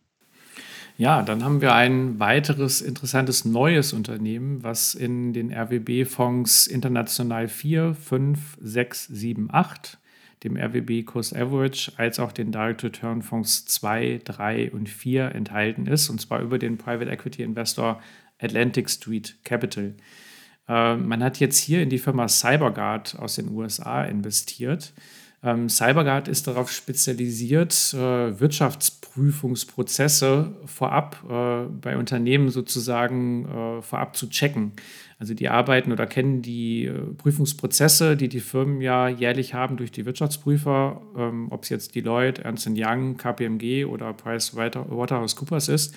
Ja, 0.97 1.23
dann 1.23 1.43
haben 1.43 1.61
wir 1.61 1.73
ein 1.73 2.19
weiteres 2.19 2.81
interessantes 2.81 3.45
neues 3.45 3.93
Unternehmen, 3.93 4.63
was 4.63 4.93
in 4.93 5.33
den 5.33 5.51
RWB-Fonds 5.51 6.67
International 6.67 7.47
4, 7.47 7.95
5, 7.95 8.57
6, 8.61 9.07
7, 9.07 9.49
8, 9.51 9.97
dem 10.43 10.57
RWB 10.57 11.03
Cost 11.05 11.35
Average, 11.35 11.93
als 11.97 12.19
auch 12.19 12.31
den 12.31 12.51
Direct 12.51 12.83
Return 12.83 13.23
Fonds 13.23 13.65
2, 13.65 14.21
3 14.23 14.71
und 14.71 14.87
4 14.87 15.33
enthalten 15.33 15.87
ist, 15.87 16.09
und 16.09 16.21
zwar 16.21 16.41
über 16.41 16.59
den 16.59 16.77
Private 16.77 17.09
Equity 17.09 17.41
Investor 17.41 18.01
Atlantic 18.43 18.89
Street 18.89 19.35
Capital. 19.43 19.95
Äh, 20.67 20.95
man 20.95 21.23
hat 21.23 21.39
jetzt 21.39 21.57
hier 21.57 21.81
in 21.81 21.89
die 21.89 21.99
Firma 21.99 22.27
CyberGuard 22.27 23.17
aus 23.19 23.35
den 23.35 23.49
USA 23.49 24.03
investiert. 24.03 24.93
Ähm, 25.45 25.67
CyberGuard 25.67 26.29
ist 26.29 26.47
darauf 26.47 26.71
spezialisiert, 26.71 27.73
äh, 27.93 28.39
Wirtschaftsprüfungsprozesse 28.39 30.55
vorab 30.65 31.17
äh, 31.29 31.65
bei 31.81 31.97
Unternehmen 31.97 32.47
sozusagen 32.49 33.45
äh, 33.45 33.81
vorab 33.81 34.15
zu 34.15 34.29
checken. 34.29 34.71
Also 35.19 35.33
die 35.33 35.49
arbeiten 35.49 35.91
oder 35.91 36.07
kennen 36.07 36.41
die 36.41 36.89
Prüfungsprozesse, 37.17 38.15
die 38.15 38.29
die 38.29 38.39
Firmen 38.39 38.79
ja 38.81 39.09
jährlich 39.09 39.53
haben 39.53 39.75
durch 39.77 39.91
die 39.91 40.05
Wirtschaftsprüfer, 40.05 41.01
ähm, 41.17 41.47
ob 41.49 41.63
es 41.63 41.69
jetzt 41.69 41.95
Deloitte, 41.95 42.45
Ernst 42.45 42.69
Young, 42.73 43.17
KPMG 43.17 43.83
oder 43.85 44.13
PricewaterhouseCoopers 44.13 45.67
ist 45.67 45.93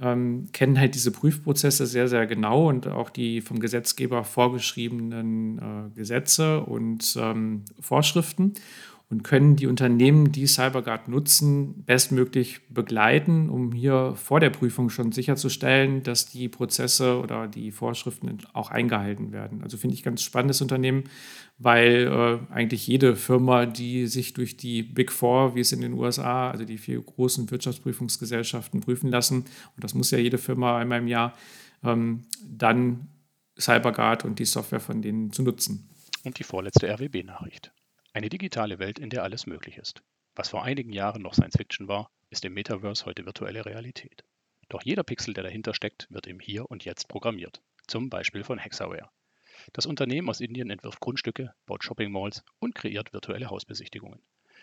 ähm, 0.00 0.48
kennen 0.52 0.78
halt 0.78 0.94
diese 0.94 1.10
Prüfprozesse 1.10 1.86
sehr, 1.86 2.08
sehr 2.08 2.26
genau 2.26 2.68
und 2.68 2.86
auch 2.86 3.10
die 3.10 3.40
vom 3.40 3.58
Gesetzgeber 3.58 4.24
vorgeschriebenen 4.24 5.58
äh, 5.58 5.90
Gesetze 5.94 6.60
und 6.60 7.16
ähm, 7.20 7.64
Vorschriften 7.80 8.54
und 9.10 9.24
können 9.24 9.56
die 9.56 9.66
Unternehmen, 9.66 10.32
die 10.32 10.46
CyberGuard 10.46 11.08
nutzen, 11.08 11.82
bestmöglich 11.84 12.60
begleiten, 12.68 13.48
um 13.48 13.72
hier 13.72 14.12
vor 14.16 14.38
der 14.38 14.50
Prüfung 14.50 14.90
schon 14.90 15.12
sicherzustellen, 15.12 16.02
dass 16.02 16.26
die 16.26 16.48
Prozesse 16.48 17.18
oder 17.18 17.48
die 17.48 17.70
Vorschriften 17.70 18.38
auch 18.52 18.70
eingehalten 18.70 19.32
werden. 19.32 19.62
Also 19.62 19.78
finde 19.78 19.94
ich 19.94 20.02
ganz 20.02 20.22
spannendes 20.22 20.60
Unternehmen, 20.60 21.04
weil 21.56 22.06
äh, 22.06 22.52
eigentlich 22.52 22.86
jede 22.86 23.16
Firma, 23.16 23.64
die 23.64 24.06
sich 24.06 24.34
durch 24.34 24.58
die 24.58 24.82
Big 24.82 25.10
Four, 25.10 25.54
wie 25.54 25.60
es 25.60 25.72
in 25.72 25.80
den 25.80 25.94
USA, 25.94 26.50
also 26.50 26.66
die 26.66 26.78
vier 26.78 27.00
großen 27.00 27.50
Wirtschaftsprüfungsgesellschaften 27.50 28.80
prüfen 28.80 29.10
lassen, 29.10 29.38
und 29.74 29.84
das 29.84 29.94
muss 29.94 30.10
ja 30.10 30.18
jede 30.18 30.36
Firma 30.38 30.78
einmal 30.78 30.98
im 30.98 31.08
Jahr, 31.08 31.32
ähm, 31.82 32.24
dann 32.46 33.08
CyberGuard 33.58 34.26
und 34.26 34.38
die 34.38 34.44
Software 34.44 34.80
von 34.80 35.00
denen 35.00 35.32
zu 35.32 35.42
nutzen. 35.42 35.88
Und 36.24 36.38
die 36.38 36.44
vorletzte 36.44 36.88
RWB-Nachricht. 36.88 37.72
Eine 38.18 38.30
digitale 38.30 38.80
Welt, 38.80 38.98
in 38.98 39.10
der 39.10 39.22
alles 39.22 39.46
möglich 39.46 39.76
ist. 39.76 40.02
Was 40.34 40.48
vor 40.48 40.64
einigen 40.64 40.92
Jahren 40.92 41.22
noch 41.22 41.34
Science 41.34 41.56
Fiction 41.56 41.86
war, 41.86 42.10
ist 42.30 42.44
im 42.44 42.52
Metaverse 42.52 43.04
heute 43.04 43.24
virtuelle 43.24 43.64
Realität. 43.64 44.24
Doch 44.68 44.82
jeder 44.82 45.04
Pixel, 45.04 45.34
der 45.34 45.44
dahinter 45.44 45.72
steckt, 45.72 46.08
wird 46.10 46.26
im 46.26 46.40
Hier 46.40 46.68
und 46.68 46.84
Jetzt 46.84 47.06
programmiert. 47.06 47.62
Zum 47.86 48.10
Beispiel 48.10 48.42
von 48.42 48.58
Hexaware. 48.58 49.08
Das 49.72 49.86
Unternehmen 49.86 50.28
aus 50.28 50.40
Indien 50.40 50.68
entwirft 50.68 50.98
Grundstücke, 50.98 51.54
baut 51.64 51.84
Shopping-Malls 51.84 52.42
und 52.58 52.74
kreiert 52.74 53.12
virtuelle 53.12 53.50
Hausbesichtigungen. 53.50 54.20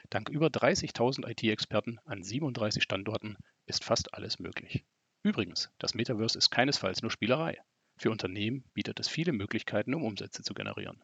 Dank 0.09 0.27
über 0.27 0.47
30.000 0.47 1.25
IT-Experten 1.25 1.99
an 2.03 2.23
37 2.23 2.83
Standorten 2.83 3.37
ist 3.67 3.85
fast 3.85 4.13
alles 4.13 4.37
möglich. 4.37 4.83
Übrigens, 5.23 5.71
das 5.77 5.93
Metaverse 5.93 6.37
ist 6.37 6.49
keinesfalls 6.49 7.03
nur 7.03 7.11
Spielerei. 7.11 7.57
Für 7.95 8.11
Unternehmen 8.11 8.65
bietet 8.73 8.99
es 8.99 9.07
viele 9.07 9.31
Möglichkeiten, 9.31 9.95
um 9.95 10.03
Umsätze 10.03 10.43
zu 10.43 10.53
generieren. 10.53 11.01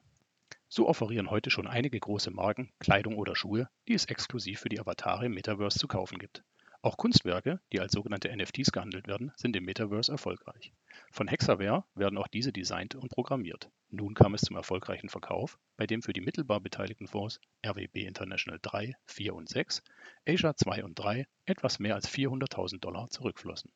So 0.73 0.87
offerieren 0.87 1.29
heute 1.29 1.51
schon 1.51 1.67
einige 1.67 1.99
große 1.99 2.31
Marken 2.31 2.71
Kleidung 2.79 3.17
oder 3.17 3.35
Schuhe, 3.35 3.69
die 3.89 3.93
es 3.93 4.05
exklusiv 4.05 4.61
für 4.61 4.69
die 4.69 4.79
Avatare 4.79 5.25
im 5.25 5.33
Metaverse 5.33 5.77
zu 5.77 5.89
kaufen 5.89 6.17
gibt. 6.17 6.45
Auch 6.81 6.95
Kunstwerke, 6.95 7.59
die 7.73 7.81
als 7.81 7.91
sogenannte 7.91 8.33
NFTs 8.33 8.71
gehandelt 8.71 9.05
werden, 9.05 9.33
sind 9.35 9.53
im 9.57 9.65
Metaverse 9.65 10.09
erfolgreich. 10.09 10.71
Von 11.11 11.27
Hexaware 11.27 11.83
werden 11.93 12.17
auch 12.17 12.29
diese 12.29 12.53
designt 12.53 12.95
und 12.95 13.09
programmiert. 13.09 13.69
Nun 13.89 14.13
kam 14.13 14.33
es 14.33 14.43
zum 14.43 14.55
erfolgreichen 14.55 15.09
Verkauf, 15.09 15.59
bei 15.75 15.87
dem 15.87 16.01
für 16.01 16.13
die 16.13 16.21
mittelbar 16.21 16.61
beteiligten 16.61 17.09
Fonds 17.09 17.41
RWB 17.67 18.05
International 18.05 18.59
3, 18.61 18.95
4 19.07 19.35
und 19.35 19.49
6, 19.49 19.83
Asia 20.25 20.55
2 20.55 20.85
und 20.85 20.97
3 20.97 21.27
etwas 21.43 21.79
mehr 21.79 21.95
als 21.95 22.09
400.000 22.09 22.79
Dollar 22.79 23.09
zurückflossen. 23.09 23.73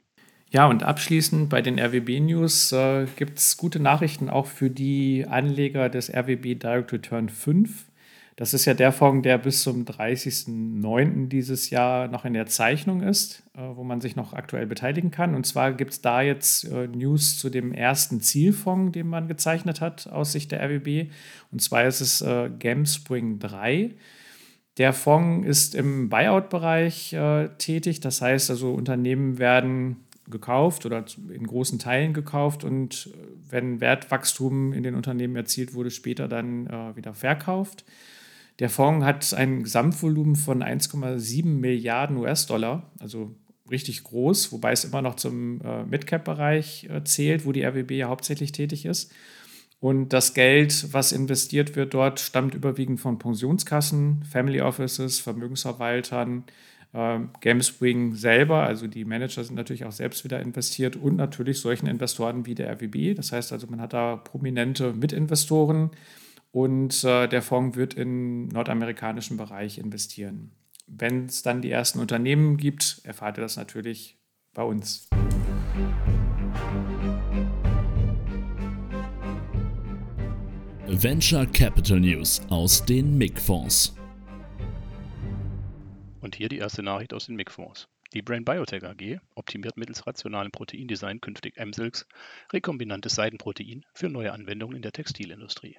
Ja, 0.52 0.68
und 0.68 0.84
abschließend 0.84 1.50
bei 1.50 1.62
den 1.62 1.80
RWB-News 1.80 2.72
äh, 2.72 3.08
gibt 3.16 3.40
es 3.40 3.58
gute 3.58 3.80
Nachrichten 3.80 4.30
auch 4.30 4.46
für 4.46 4.70
die 4.70 5.26
Anleger 5.28 5.90
des 5.90 6.10
RWB 6.10 6.56
Direct 6.56 6.94
Return 6.94 7.30
5. 7.30 7.86
Das 8.38 8.54
ist 8.54 8.66
ja 8.66 8.74
der 8.74 8.92
Fonds, 8.92 9.24
der 9.24 9.38
bis 9.38 9.64
zum 9.64 9.86
30.09. 9.86 11.30
dieses 11.30 11.70
Jahr 11.70 12.10
noch 12.10 12.26
in 12.26 12.34
der 12.34 12.48
Zeichnung 12.48 13.02
ist, 13.02 13.44
äh, 13.56 13.62
wo 13.62 13.84
man 13.84 14.02
sich 14.02 14.18
noch 14.18 14.34
aktuell 14.34 14.68
beteiligen 14.68 15.10
kann. 15.10 15.36
Und 15.36 15.46
zwar 15.46 15.72
gibt 15.72 15.94
es 15.94 16.02
da 16.02 16.22
jetzt 16.22 16.66
äh, 16.66 16.88
News 16.88 17.40
zu 17.40 17.50
dem 17.50 17.72
ersten 17.74 18.20
Zielfonds, 18.20 18.92
den 18.92 19.08
man 19.08 19.30
gezeichnet 19.30 19.80
hat 19.80 20.08
aus 20.08 20.34
Sicht 20.34 20.52
der 20.52 20.62
RWB. 20.62 21.12
Und 21.52 21.62
zwar 21.62 21.86
ist 21.86 22.02
es 22.02 22.22
äh, 22.22 22.50
Gamespring 22.60 23.40
3. 23.40 23.92
Der 24.78 24.92
Fonds 24.92 25.48
ist 25.48 25.74
im 25.74 26.10
Buyout-Bereich 26.10 27.14
äh, 27.14 27.48
tätig. 27.58 28.02
Das 28.02 28.22
heißt 28.22 28.50
also, 28.50 28.74
Unternehmen 28.74 29.38
werden 29.38 30.05
gekauft 30.30 30.86
oder 30.86 31.06
in 31.30 31.46
großen 31.46 31.80
Teilen 31.80 32.14
gekauft 32.14 32.64
und 32.64 33.12
äh, 33.14 33.18
wenn 33.50 33.82
Wertwachstum 33.82 34.74
in 34.74 34.84
den 34.84 34.96
Unternehmen 34.96 35.36
erzielt 35.36 35.74
wurde, 35.74 35.92
später 35.92 36.28
dann 36.28 36.68
äh, 36.68 36.96
wieder 36.96 37.14
verkauft. 37.14 37.86
Der 38.60 38.70
Fonds 38.70 39.06
hat 39.06 39.34
ein 39.34 39.64
Gesamtvolumen 39.64 40.36
von 40.36 40.64
1,7 40.64 41.46
Milliarden 41.46 42.18
US-Dollar, 42.18 42.90
also 43.00 43.36
richtig 43.70 44.04
groß, 44.04 44.52
wobei 44.52 44.72
es 44.72 44.86
immer 44.86 45.02
noch 45.02 45.16
zum 45.16 45.62
äh, 45.62 45.84
Midcap-Bereich 45.84 46.90
äh, 46.90 47.04
zählt, 47.04 47.46
wo 47.46 47.52
die 47.52 47.64
RWB 47.64 47.92
ja 47.92 48.08
hauptsächlich 48.08 48.52
tätig 48.52 48.86
ist. 48.86 49.12
Und 49.80 50.14
das 50.14 50.34
Geld, 50.34 50.94
was 50.94 51.12
investiert 51.12 51.76
wird 51.76 51.94
dort, 51.94 52.20
stammt 52.20 52.56
überwiegend 52.56 53.00
von 53.00 53.20
Pensionskassen, 53.20 54.24
Family 54.24 54.62
Offices, 54.62 55.20
Vermögensverwaltern, 55.20 56.46
Gamespring 57.42 58.16
selber, 58.16 58.64
also 58.64 58.88
die 58.88 59.04
Manager 59.04 59.44
sind 59.44 59.56
natürlich 59.56 59.84
auch 59.84 59.92
selbst 59.92 60.24
wieder 60.24 60.40
investiert 60.40 60.96
und 60.96 61.18
natürlich 61.18 61.60
solchen 61.60 61.88
Investoren 61.88 62.46
wie 62.46 62.56
der 62.56 62.72
RWB. 62.72 63.16
Das 63.16 63.34
heißt 63.34 63.52
also, 63.52 63.68
man 63.68 63.82
hat 63.82 63.92
da 63.92 64.16
prominente 64.16 64.94
Mitinvestoren 64.94 65.92
und 66.52 67.04
äh, 67.04 67.28
der 67.28 67.42
Fonds 67.42 67.76
wird 67.76 67.96
im 67.96 68.48
nordamerikanischen 68.48 69.36
Bereich 69.36 69.78
investieren. 69.78 70.52
Wenn 70.88 71.26
es 71.26 71.42
dann 71.42 71.62
die 71.62 71.72
ersten 71.72 72.00
Unternehmen 72.00 72.56
gibt, 72.56 73.02
erfahrt 73.04 73.38
ihr 73.38 73.42
das 73.42 73.58
natürlich 73.58 74.18
bei 74.54 74.64
uns. 74.64 75.10
Venture 80.88 81.46
Capital 81.48 82.00
News 82.00 82.42
aus 82.48 82.86
den 82.86 83.18
MIG-Fonds. 83.18 83.96
Und 86.26 86.36
hier 86.36 86.50
die 86.50 86.58
erste 86.58 86.82
Nachricht 86.82 87.14
aus 87.14 87.28
den 87.28 87.36
MIG-Fonds. 87.36 87.88
Die 88.16 88.24
Brain 88.24 88.46
Biotech 88.46 88.84
AG 88.84 89.20
optimiert 89.36 89.78
mittels 89.78 90.08
rationalem 90.08 90.52
Proteindesign 90.52 91.22
künftig 91.22 91.56
M-Silks, 91.56 92.08
rekombinantes 92.52 93.14
Seidenprotein, 93.14 93.86
für 93.94 94.10
neue 94.10 94.34
Anwendungen 94.34 94.76
in 94.76 94.82
der 94.82 94.92
Textilindustrie. 94.92 95.78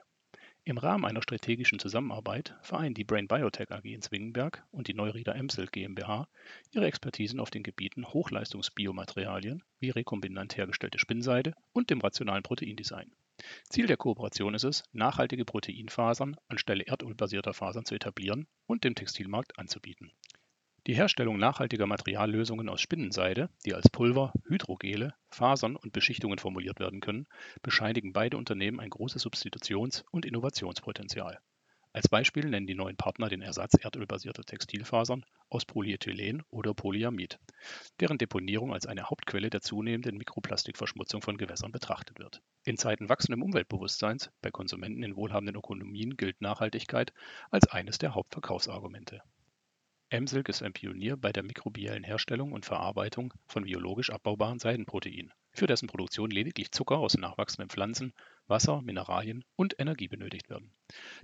Im 0.62 0.78
Rahmen 0.78 1.04
einer 1.04 1.20
strategischen 1.20 1.80
Zusammenarbeit 1.80 2.54
vereinen 2.62 2.94
die 2.94 3.02
Brain 3.02 3.26
Biotech 3.26 3.72
AG 3.72 3.86
in 3.86 4.02
Zwingenberg 4.02 4.64
und 4.70 4.86
die 4.86 4.94
Neurieder 4.94 5.34
Emsel 5.34 5.66
GmbH 5.66 6.28
ihre 6.70 6.86
Expertisen 6.86 7.40
auf 7.40 7.50
den 7.50 7.64
Gebieten 7.64 8.06
Hochleistungsbiomaterialien 8.06 9.64
wie 9.80 9.90
rekombinant 9.90 10.56
hergestellte 10.56 11.00
Spinnseide 11.00 11.54
und 11.72 11.90
dem 11.90 12.00
rationalen 12.00 12.44
Proteindesign. 12.44 13.10
Ziel 13.68 13.86
der 13.86 13.96
Kooperation 13.96 14.54
ist 14.54 14.64
es, 14.64 14.84
nachhaltige 14.92 15.44
Proteinfasern 15.44 16.36
anstelle 16.46 16.86
erdölbasierter 16.86 17.52
Fasern 17.52 17.84
zu 17.84 17.96
etablieren 17.96 18.46
und 18.66 18.84
dem 18.84 18.94
Textilmarkt 18.94 19.58
anzubieten. 19.58 20.12
Die 20.86 20.94
Herstellung 20.94 21.36
nachhaltiger 21.36 21.88
Materiallösungen 21.88 22.68
aus 22.68 22.80
Spinnenseide, 22.80 23.50
die 23.64 23.74
als 23.74 23.90
Pulver, 23.90 24.32
Hydrogele, 24.46 25.14
Fasern 25.30 25.74
und 25.74 25.92
Beschichtungen 25.92 26.38
formuliert 26.38 26.78
werden 26.78 27.00
können, 27.00 27.26
bescheinigen 27.60 28.12
beide 28.12 28.36
Unternehmen 28.36 28.78
ein 28.78 28.90
großes 28.90 29.26
Substitutions- 29.26 30.04
und 30.12 30.24
Innovationspotenzial. 30.24 31.40
Als 31.92 32.08
Beispiel 32.08 32.48
nennen 32.48 32.68
die 32.68 32.76
neuen 32.76 32.96
Partner 32.96 33.28
den 33.28 33.42
Ersatz 33.42 33.74
erdölbasierter 33.82 34.44
Textilfasern 34.44 35.24
aus 35.48 35.64
Polyethylen 35.64 36.44
oder 36.50 36.72
Polyamid, 36.72 37.40
deren 37.98 38.18
Deponierung 38.18 38.72
als 38.72 38.86
eine 38.86 39.10
Hauptquelle 39.10 39.50
der 39.50 39.62
zunehmenden 39.62 40.16
Mikroplastikverschmutzung 40.18 41.20
von 41.20 41.36
Gewässern 41.36 41.72
betrachtet 41.72 42.20
wird. 42.20 42.42
In 42.62 42.76
Zeiten 42.76 43.08
wachsenden 43.08 43.42
Umweltbewusstseins 43.42 44.30
bei 44.40 44.52
Konsumenten 44.52 45.02
in 45.02 45.16
wohlhabenden 45.16 45.56
Ökonomien 45.56 46.16
gilt 46.16 46.40
Nachhaltigkeit 46.40 47.12
als 47.50 47.66
eines 47.66 47.98
der 47.98 48.14
Hauptverkaufsargumente. 48.14 49.22
Emsilk 50.08 50.48
ist 50.48 50.62
ein 50.62 50.72
Pionier 50.72 51.16
bei 51.16 51.32
der 51.32 51.42
mikrobiellen 51.42 52.04
Herstellung 52.04 52.52
und 52.52 52.64
Verarbeitung 52.64 53.34
von 53.48 53.64
biologisch 53.64 54.10
abbaubaren 54.10 54.60
Seidenproteinen, 54.60 55.32
für 55.50 55.66
dessen 55.66 55.88
Produktion 55.88 56.30
lediglich 56.30 56.70
Zucker 56.70 56.98
aus 56.98 57.18
nachwachsenden 57.18 57.70
Pflanzen, 57.70 58.12
Wasser, 58.46 58.82
Mineralien 58.82 59.44
und 59.56 59.74
Energie 59.80 60.06
benötigt 60.06 60.48
werden. 60.48 60.70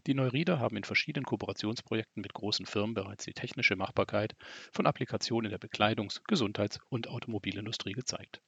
Die 0.09 0.15
Neurieder 0.15 0.59
haben 0.59 0.77
in 0.77 0.83
verschiedenen 0.83 1.25
Kooperationsprojekten 1.27 2.23
mit 2.23 2.35
großen 2.35 2.67
Firmen 2.67 2.95
bereits 2.95 3.25
die 3.25 3.35
technische 3.35 3.77
Machbarkeit 3.77 4.35
von 4.73 4.87
Applikationen 4.87 5.53
in 5.53 5.57
der 5.57 5.61
Bekleidungs-, 5.61 6.21
Gesundheits- 6.27 6.81
und 6.89 7.07
Automobilindustrie 7.07 7.93
gezeigt 7.93 8.43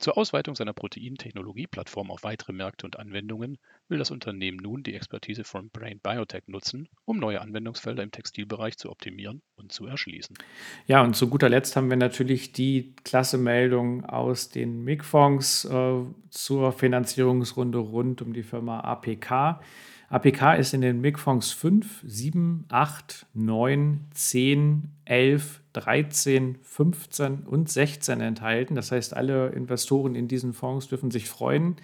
zur 0.00 0.16
Ausweitung 0.16 0.54
seiner 0.54 0.72
Protein-Technologie-Plattform 0.72 2.10
auf 2.10 2.22
weitere 2.22 2.54
Märkte 2.54 2.86
und 2.86 2.98
Anwendungen 2.98 3.58
will 3.88 3.98
das 3.98 4.10
Unternehmen 4.10 4.56
nun 4.56 4.82
die 4.82 4.94
Expertise 4.94 5.44
von 5.44 5.68
Brain 5.68 6.00
Biotech 6.00 6.44
nutzen, 6.46 6.88
um 7.04 7.18
neue 7.18 7.42
Anwendungsfelder 7.42 8.02
im 8.02 8.10
Textilbereich 8.10 8.78
zu 8.78 8.90
optimieren 8.90 9.42
und 9.56 9.72
zu 9.72 9.86
erschließen. 9.86 10.36
Ja, 10.86 11.02
und 11.02 11.16
zu 11.16 11.28
guter 11.28 11.50
Letzt 11.50 11.76
haben 11.76 11.90
wir 11.90 11.98
natürlich 11.98 12.52
die 12.52 12.94
klasse 13.04 13.36
Meldung 13.36 14.06
aus 14.06 14.48
den 14.48 14.84
MIG-Fonds 14.84 15.66
äh, 15.66 16.04
zur 16.30 16.72
Finanzierungsrunde 16.72 17.78
rund 17.78 18.22
um 18.22 18.32
die 18.32 18.42
Firma 18.42 18.80
APK. 18.80 19.60
APK 20.10 20.56
ist 20.58 20.74
in 20.74 20.80
den 20.80 21.00
MIG-Fonds 21.00 21.52
5, 21.52 22.02
7, 22.04 22.64
8, 22.68 23.26
9, 23.32 24.00
10, 24.12 24.90
11, 25.04 25.60
13, 25.72 26.58
15 26.62 27.38
und 27.44 27.70
16 27.70 28.20
enthalten. 28.20 28.74
Das 28.74 28.90
heißt, 28.90 29.14
alle 29.16 29.50
Investoren 29.50 30.16
in 30.16 30.26
diesen 30.26 30.52
Fonds 30.52 30.88
dürfen 30.88 31.12
sich 31.12 31.28
freuen, 31.28 31.76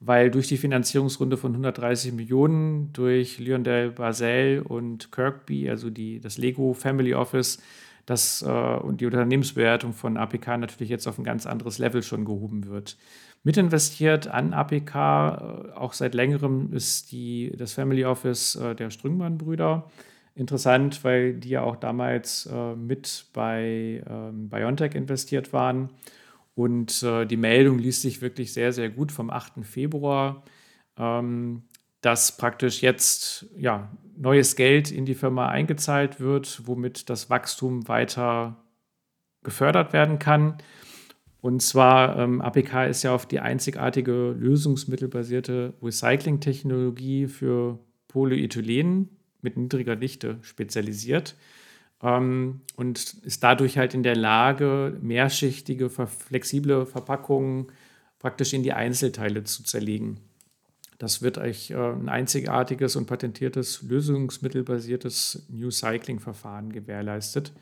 weil 0.00 0.28
durch 0.32 0.48
die 0.48 0.56
Finanzierungsrunde 0.56 1.36
von 1.36 1.52
130 1.52 2.12
Millionen 2.14 2.92
durch 2.94 3.38
Lyondell 3.38 3.92
Basel 3.92 4.62
und 4.62 5.12
Kirkby, 5.12 5.70
also 5.70 5.88
die, 5.88 6.18
das 6.18 6.36
Lego 6.36 6.74
Family 6.74 7.14
Office, 7.14 7.62
das, 8.08 8.42
äh, 8.42 8.78
die 8.94 9.06
Unternehmensbewertung 9.06 9.92
von 9.92 10.16
APK 10.16 10.56
natürlich 10.56 10.88
jetzt 10.88 11.06
auf 11.06 11.18
ein 11.18 11.24
ganz 11.24 11.46
anderes 11.46 11.78
Level 11.78 12.02
schon 12.02 12.24
gehoben 12.24 12.66
wird. 12.66 12.96
Mitinvestiert 13.44 14.28
an 14.28 14.54
APK, 14.54 14.94
äh, 14.94 15.72
auch 15.72 15.92
seit 15.92 16.14
längerem, 16.14 16.72
ist 16.72 17.12
die, 17.12 17.52
das 17.56 17.74
Family 17.74 18.04
Office 18.04 18.56
äh, 18.56 18.74
der 18.74 18.90
Strüngmann-Brüder. 18.90 19.90
Interessant, 20.34 21.04
weil 21.04 21.34
die 21.34 21.50
ja 21.50 21.62
auch 21.62 21.76
damals 21.76 22.46
äh, 22.46 22.74
mit 22.74 23.26
bei 23.34 24.02
ähm, 24.08 24.48
BioNTech 24.48 24.94
investiert 24.94 25.52
waren. 25.52 25.90
Und 26.54 27.02
äh, 27.02 27.26
die 27.26 27.36
Meldung 27.36 27.78
liest 27.78 28.02
sich 28.02 28.22
wirklich 28.22 28.52
sehr, 28.52 28.72
sehr 28.72 28.88
gut 28.88 29.12
vom 29.12 29.30
8. 29.30 29.64
Februar, 29.64 30.42
ähm, 30.96 31.62
dass 32.00 32.36
praktisch 32.36 32.82
jetzt 32.82 33.46
ja, 33.56 33.90
neues 34.16 34.56
Geld 34.56 34.90
in 34.90 35.04
die 35.04 35.14
Firma 35.14 35.48
eingezahlt 35.48 36.20
wird, 36.20 36.62
womit 36.66 37.10
das 37.10 37.30
Wachstum 37.30 37.88
weiter 37.88 38.56
gefördert 39.42 39.92
werden 39.92 40.18
kann. 40.18 40.58
Und 41.40 41.62
zwar, 41.62 42.18
ähm, 42.18 42.40
APK 42.40 42.86
ist 42.86 43.04
ja 43.04 43.14
auf 43.14 43.26
die 43.26 43.40
einzigartige 43.40 44.32
lösungsmittelbasierte 44.38 45.74
Recycling-Technologie 45.82 47.28
für 47.28 47.78
Polyethylen 48.08 49.08
mit 49.40 49.56
niedriger 49.56 49.94
Dichte 49.94 50.38
spezialisiert 50.42 51.36
ähm, 52.02 52.62
und 52.76 53.14
ist 53.22 53.44
dadurch 53.44 53.78
halt 53.78 53.94
in 53.94 54.02
der 54.02 54.16
Lage, 54.16 54.98
mehrschichtige, 55.00 55.90
flexible 55.90 56.86
Verpackungen 56.86 57.66
praktisch 58.18 58.52
in 58.52 58.64
die 58.64 58.72
Einzelteile 58.72 59.44
zu 59.44 59.62
zerlegen. 59.62 60.18
Das 60.98 61.22
wird 61.22 61.38
euch 61.38 61.70
äh, 61.70 61.76
ein 61.76 62.08
einzigartiges 62.08 62.96
und 62.96 63.06
patentiertes 63.06 63.82
lösungsmittelbasiertes 63.82 65.46
New 65.48 65.70
Cycling-Verfahren 65.70 66.72
gewährleistet. 66.72 67.52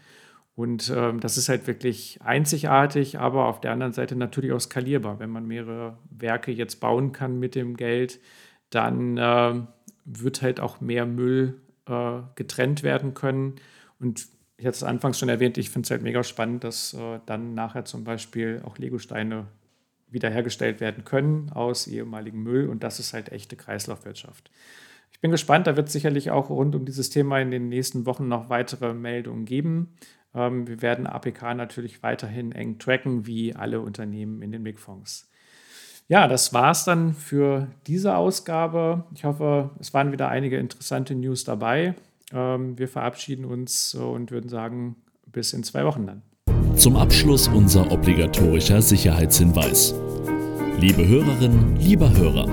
Und 0.54 0.90
ähm, 0.94 1.20
das 1.20 1.36
ist 1.36 1.50
halt 1.50 1.66
wirklich 1.66 2.18
einzigartig, 2.22 3.18
aber 3.18 3.46
auf 3.46 3.60
der 3.60 3.72
anderen 3.72 3.92
Seite 3.92 4.16
natürlich 4.16 4.52
auch 4.52 4.60
skalierbar. 4.60 5.18
Wenn 5.18 5.28
man 5.28 5.46
mehrere 5.46 5.98
Werke 6.08 6.50
jetzt 6.50 6.80
bauen 6.80 7.12
kann 7.12 7.38
mit 7.38 7.54
dem 7.54 7.76
Geld, 7.76 8.20
dann 8.70 9.18
äh, 9.18 9.60
wird 10.06 10.40
halt 10.40 10.58
auch 10.60 10.80
mehr 10.80 11.04
Müll 11.04 11.60
äh, 11.86 12.20
getrennt 12.36 12.82
werden 12.82 13.12
können. 13.12 13.56
Und 14.00 14.26
ich 14.56 14.64
hatte 14.64 14.76
es 14.76 14.82
anfangs 14.82 15.18
schon 15.18 15.28
erwähnt, 15.28 15.58
ich 15.58 15.68
finde 15.68 15.84
es 15.84 15.90
halt 15.90 16.02
mega 16.02 16.24
spannend, 16.24 16.64
dass 16.64 16.94
äh, 16.94 17.20
dann 17.26 17.52
nachher 17.52 17.84
zum 17.84 18.04
Beispiel 18.04 18.62
auch 18.64 18.78
Legosteine 18.78 19.46
wiederhergestellt 20.08 20.80
werden 20.80 21.04
können 21.04 21.50
aus 21.50 21.86
ehemaligem 21.86 22.42
Müll. 22.42 22.68
Und 22.68 22.82
das 22.82 23.00
ist 23.00 23.12
halt 23.12 23.32
echte 23.32 23.56
Kreislaufwirtschaft. 23.56 24.50
Ich 25.12 25.20
bin 25.20 25.30
gespannt, 25.30 25.66
da 25.66 25.76
wird 25.76 25.86
es 25.86 25.92
sicherlich 25.92 26.30
auch 26.30 26.50
rund 26.50 26.74
um 26.74 26.84
dieses 26.84 27.10
Thema 27.10 27.40
in 27.40 27.50
den 27.50 27.68
nächsten 27.68 28.06
Wochen 28.06 28.28
noch 28.28 28.50
weitere 28.50 28.92
Meldungen 28.92 29.44
geben. 29.46 29.96
Ähm, 30.34 30.66
wir 30.66 30.82
werden 30.82 31.06
APK 31.06 31.54
natürlich 31.54 32.02
weiterhin 32.02 32.52
eng 32.52 32.78
tracken, 32.78 33.26
wie 33.26 33.54
alle 33.54 33.80
Unternehmen 33.80 34.42
in 34.42 34.52
den 34.52 34.62
MIG-Fonds. 34.62 35.30
Ja, 36.08 36.28
das 36.28 36.52
war 36.52 36.70
es 36.70 36.84
dann 36.84 37.14
für 37.14 37.68
diese 37.86 38.16
Ausgabe. 38.16 39.04
Ich 39.14 39.24
hoffe, 39.24 39.70
es 39.80 39.92
waren 39.92 40.12
wieder 40.12 40.28
einige 40.28 40.58
interessante 40.58 41.14
News 41.14 41.44
dabei. 41.44 41.94
Ähm, 42.32 42.78
wir 42.78 42.88
verabschieden 42.88 43.44
uns 43.44 43.94
und 43.94 44.30
würden 44.30 44.48
sagen, 44.48 44.96
bis 45.26 45.52
in 45.52 45.64
zwei 45.64 45.84
Wochen 45.84 46.06
dann. 46.06 46.22
Zum 46.76 46.96
Abschluss 46.96 47.48
unser 47.48 47.90
obligatorischer 47.90 48.82
Sicherheitshinweis. 48.82 49.94
Liebe 50.78 51.08
Hörerinnen, 51.08 51.76
lieber 51.80 52.14
Hörer, 52.14 52.46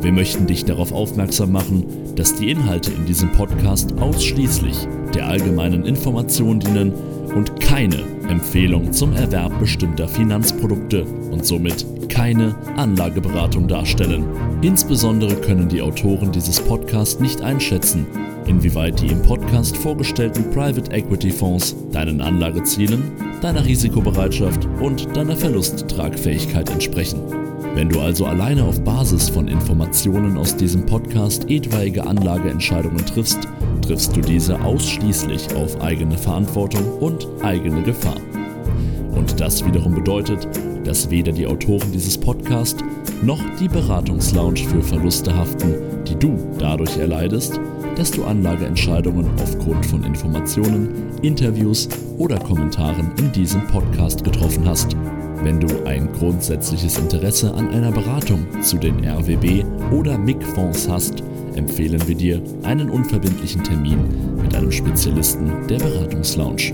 wir 0.00 0.10
möchten 0.10 0.46
dich 0.46 0.64
darauf 0.64 0.90
aufmerksam 0.90 1.52
machen, 1.52 1.84
dass 2.16 2.34
die 2.34 2.50
Inhalte 2.50 2.90
in 2.92 3.04
diesem 3.04 3.30
Podcast 3.32 3.92
ausschließlich 4.00 4.88
der 5.14 5.26
allgemeinen 5.26 5.84
Information 5.84 6.60
dienen 6.60 6.94
und 7.34 7.60
keine 7.60 8.02
Empfehlung 8.30 8.92
zum 8.94 9.12
Erwerb 9.12 9.58
bestimmter 9.60 10.08
Finanzprodukte 10.08 11.04
und 11.30 11.44
somit 11.44 11.84
keine 12.08 12.54
Anlageberatung 12.76 13.68
darstellen. 13.68 14.26
Insbesondere 14.62 15.36
können 15.36 15.68
die 15.68 15.82
Autoren 15.82 16.32
dieses 16.32 16.60
Podcasts 16.60 17.20
nicht 17.20 17.42
einschätzen, 17.42 18.06
inwieweit 18.46 19.00
die 19.00 19.08
im 19.08 19.22
Podcast 19.22 19.76
vorgestellten 19.76 20.50
Private 20.50 20.90
Equity 20.90 21.30
Fonds 21.30 21.76
deinen 21.92 22.20
Anlagezielen, 22.20 23.02
deiner 23.40 23.64
Risikobereitschaft 23.64 24.66
und 24.80 25.16
deiner 25.16 25.36
Verlusttragfähigkeit 25.36 26.70
entsprechen. 26.70 27.20
Wenn 27.74 27.88
du 27.88 28.00
also 28.00 28.26
alleine 28.26 28.64
auf 28.64 28.82
Basis 28.82 29.28
von 29.28 29.46
Informationen 29.46 30.36
aus 30.36 30.56
diesem 30.56 30.84
Podcast 30.84 31.48
etwaige 31.48 32.04
Anlageentscheidungen 32.04 33.06
triffst, 33.06 33.46
triffst 33.82 34.16
du 34.16 34.20
diese 34.20 34.60
ausschließlich 34.60 35.54
auf 35.54 35.80
eigene 35.80 36.18
Verantwortung 36.18 36.82
und 36.98 37.28
eigene 37.42 37.82
Gefahr. 37.82 38.20
Und 39.14 39.40
das 39.40 39.64
wiederum 39.64 39.94
bedeutet, 39.94 40.48
dass 40.88 41.10
weder 41.10 41.32
die 41.32 41.46
Autoren 41.46 41.92
dieses 41.92 42.16
Podcasts 42.16 42.82
noch 43.22 43.40
die 43.60 43.68
Beratungslounge 43.68 44.56
für 44.56 44.82
Verluste 44.82 45.36
haften, 45.36 45.74
die 46.06 46.14
du 46.14 46.38
dadurch 46.58 46.96
erleidest, 46.96 47.60
dass 47.94 48.10
du 48.10 48.24
Anlageentscheidungen 48.24 49.28
aufgrund 49.38 49.84
von 49.84 50.02
Informationen, 50.02 51.12
Interviews 51.20 51.90
oder 52.16 52.38
Kommentaren 52.38 53.10
in 53.18 53.30
diesem 53.32 53.66
Podcast 53.66 54.24
getroffen 54.24 54.66
hast. 54.66 54.96
Wenn 55.42 55.60
du 55.60 55.68
ein 55.84 56.10
grundsätzliches 56.14 56.96
Interesse 56.96 57.52
an 57.52 57.68
einer 57.68 57.92
Beratung 57.92 58.46
zu 58.62 58.78
den 58.78 59.04
RWB 59.04 59.64
oder 59.92 60.16
MIG-Fonds 60.16 60.88
hast, 60.88 61.22
empfehlen 61.54 62.00
wir 62.08 62.14
dir 62.14 62.42
einen 62.62 62.88
unverbindlichen 62.88 63.62
Termin 63.62 63.98
mit 64.40 64.54
einem 64.54 64.72
Spezialisten 64.72 65.52
der 65.68 65.80
Beratungslounge. 65.80 66.72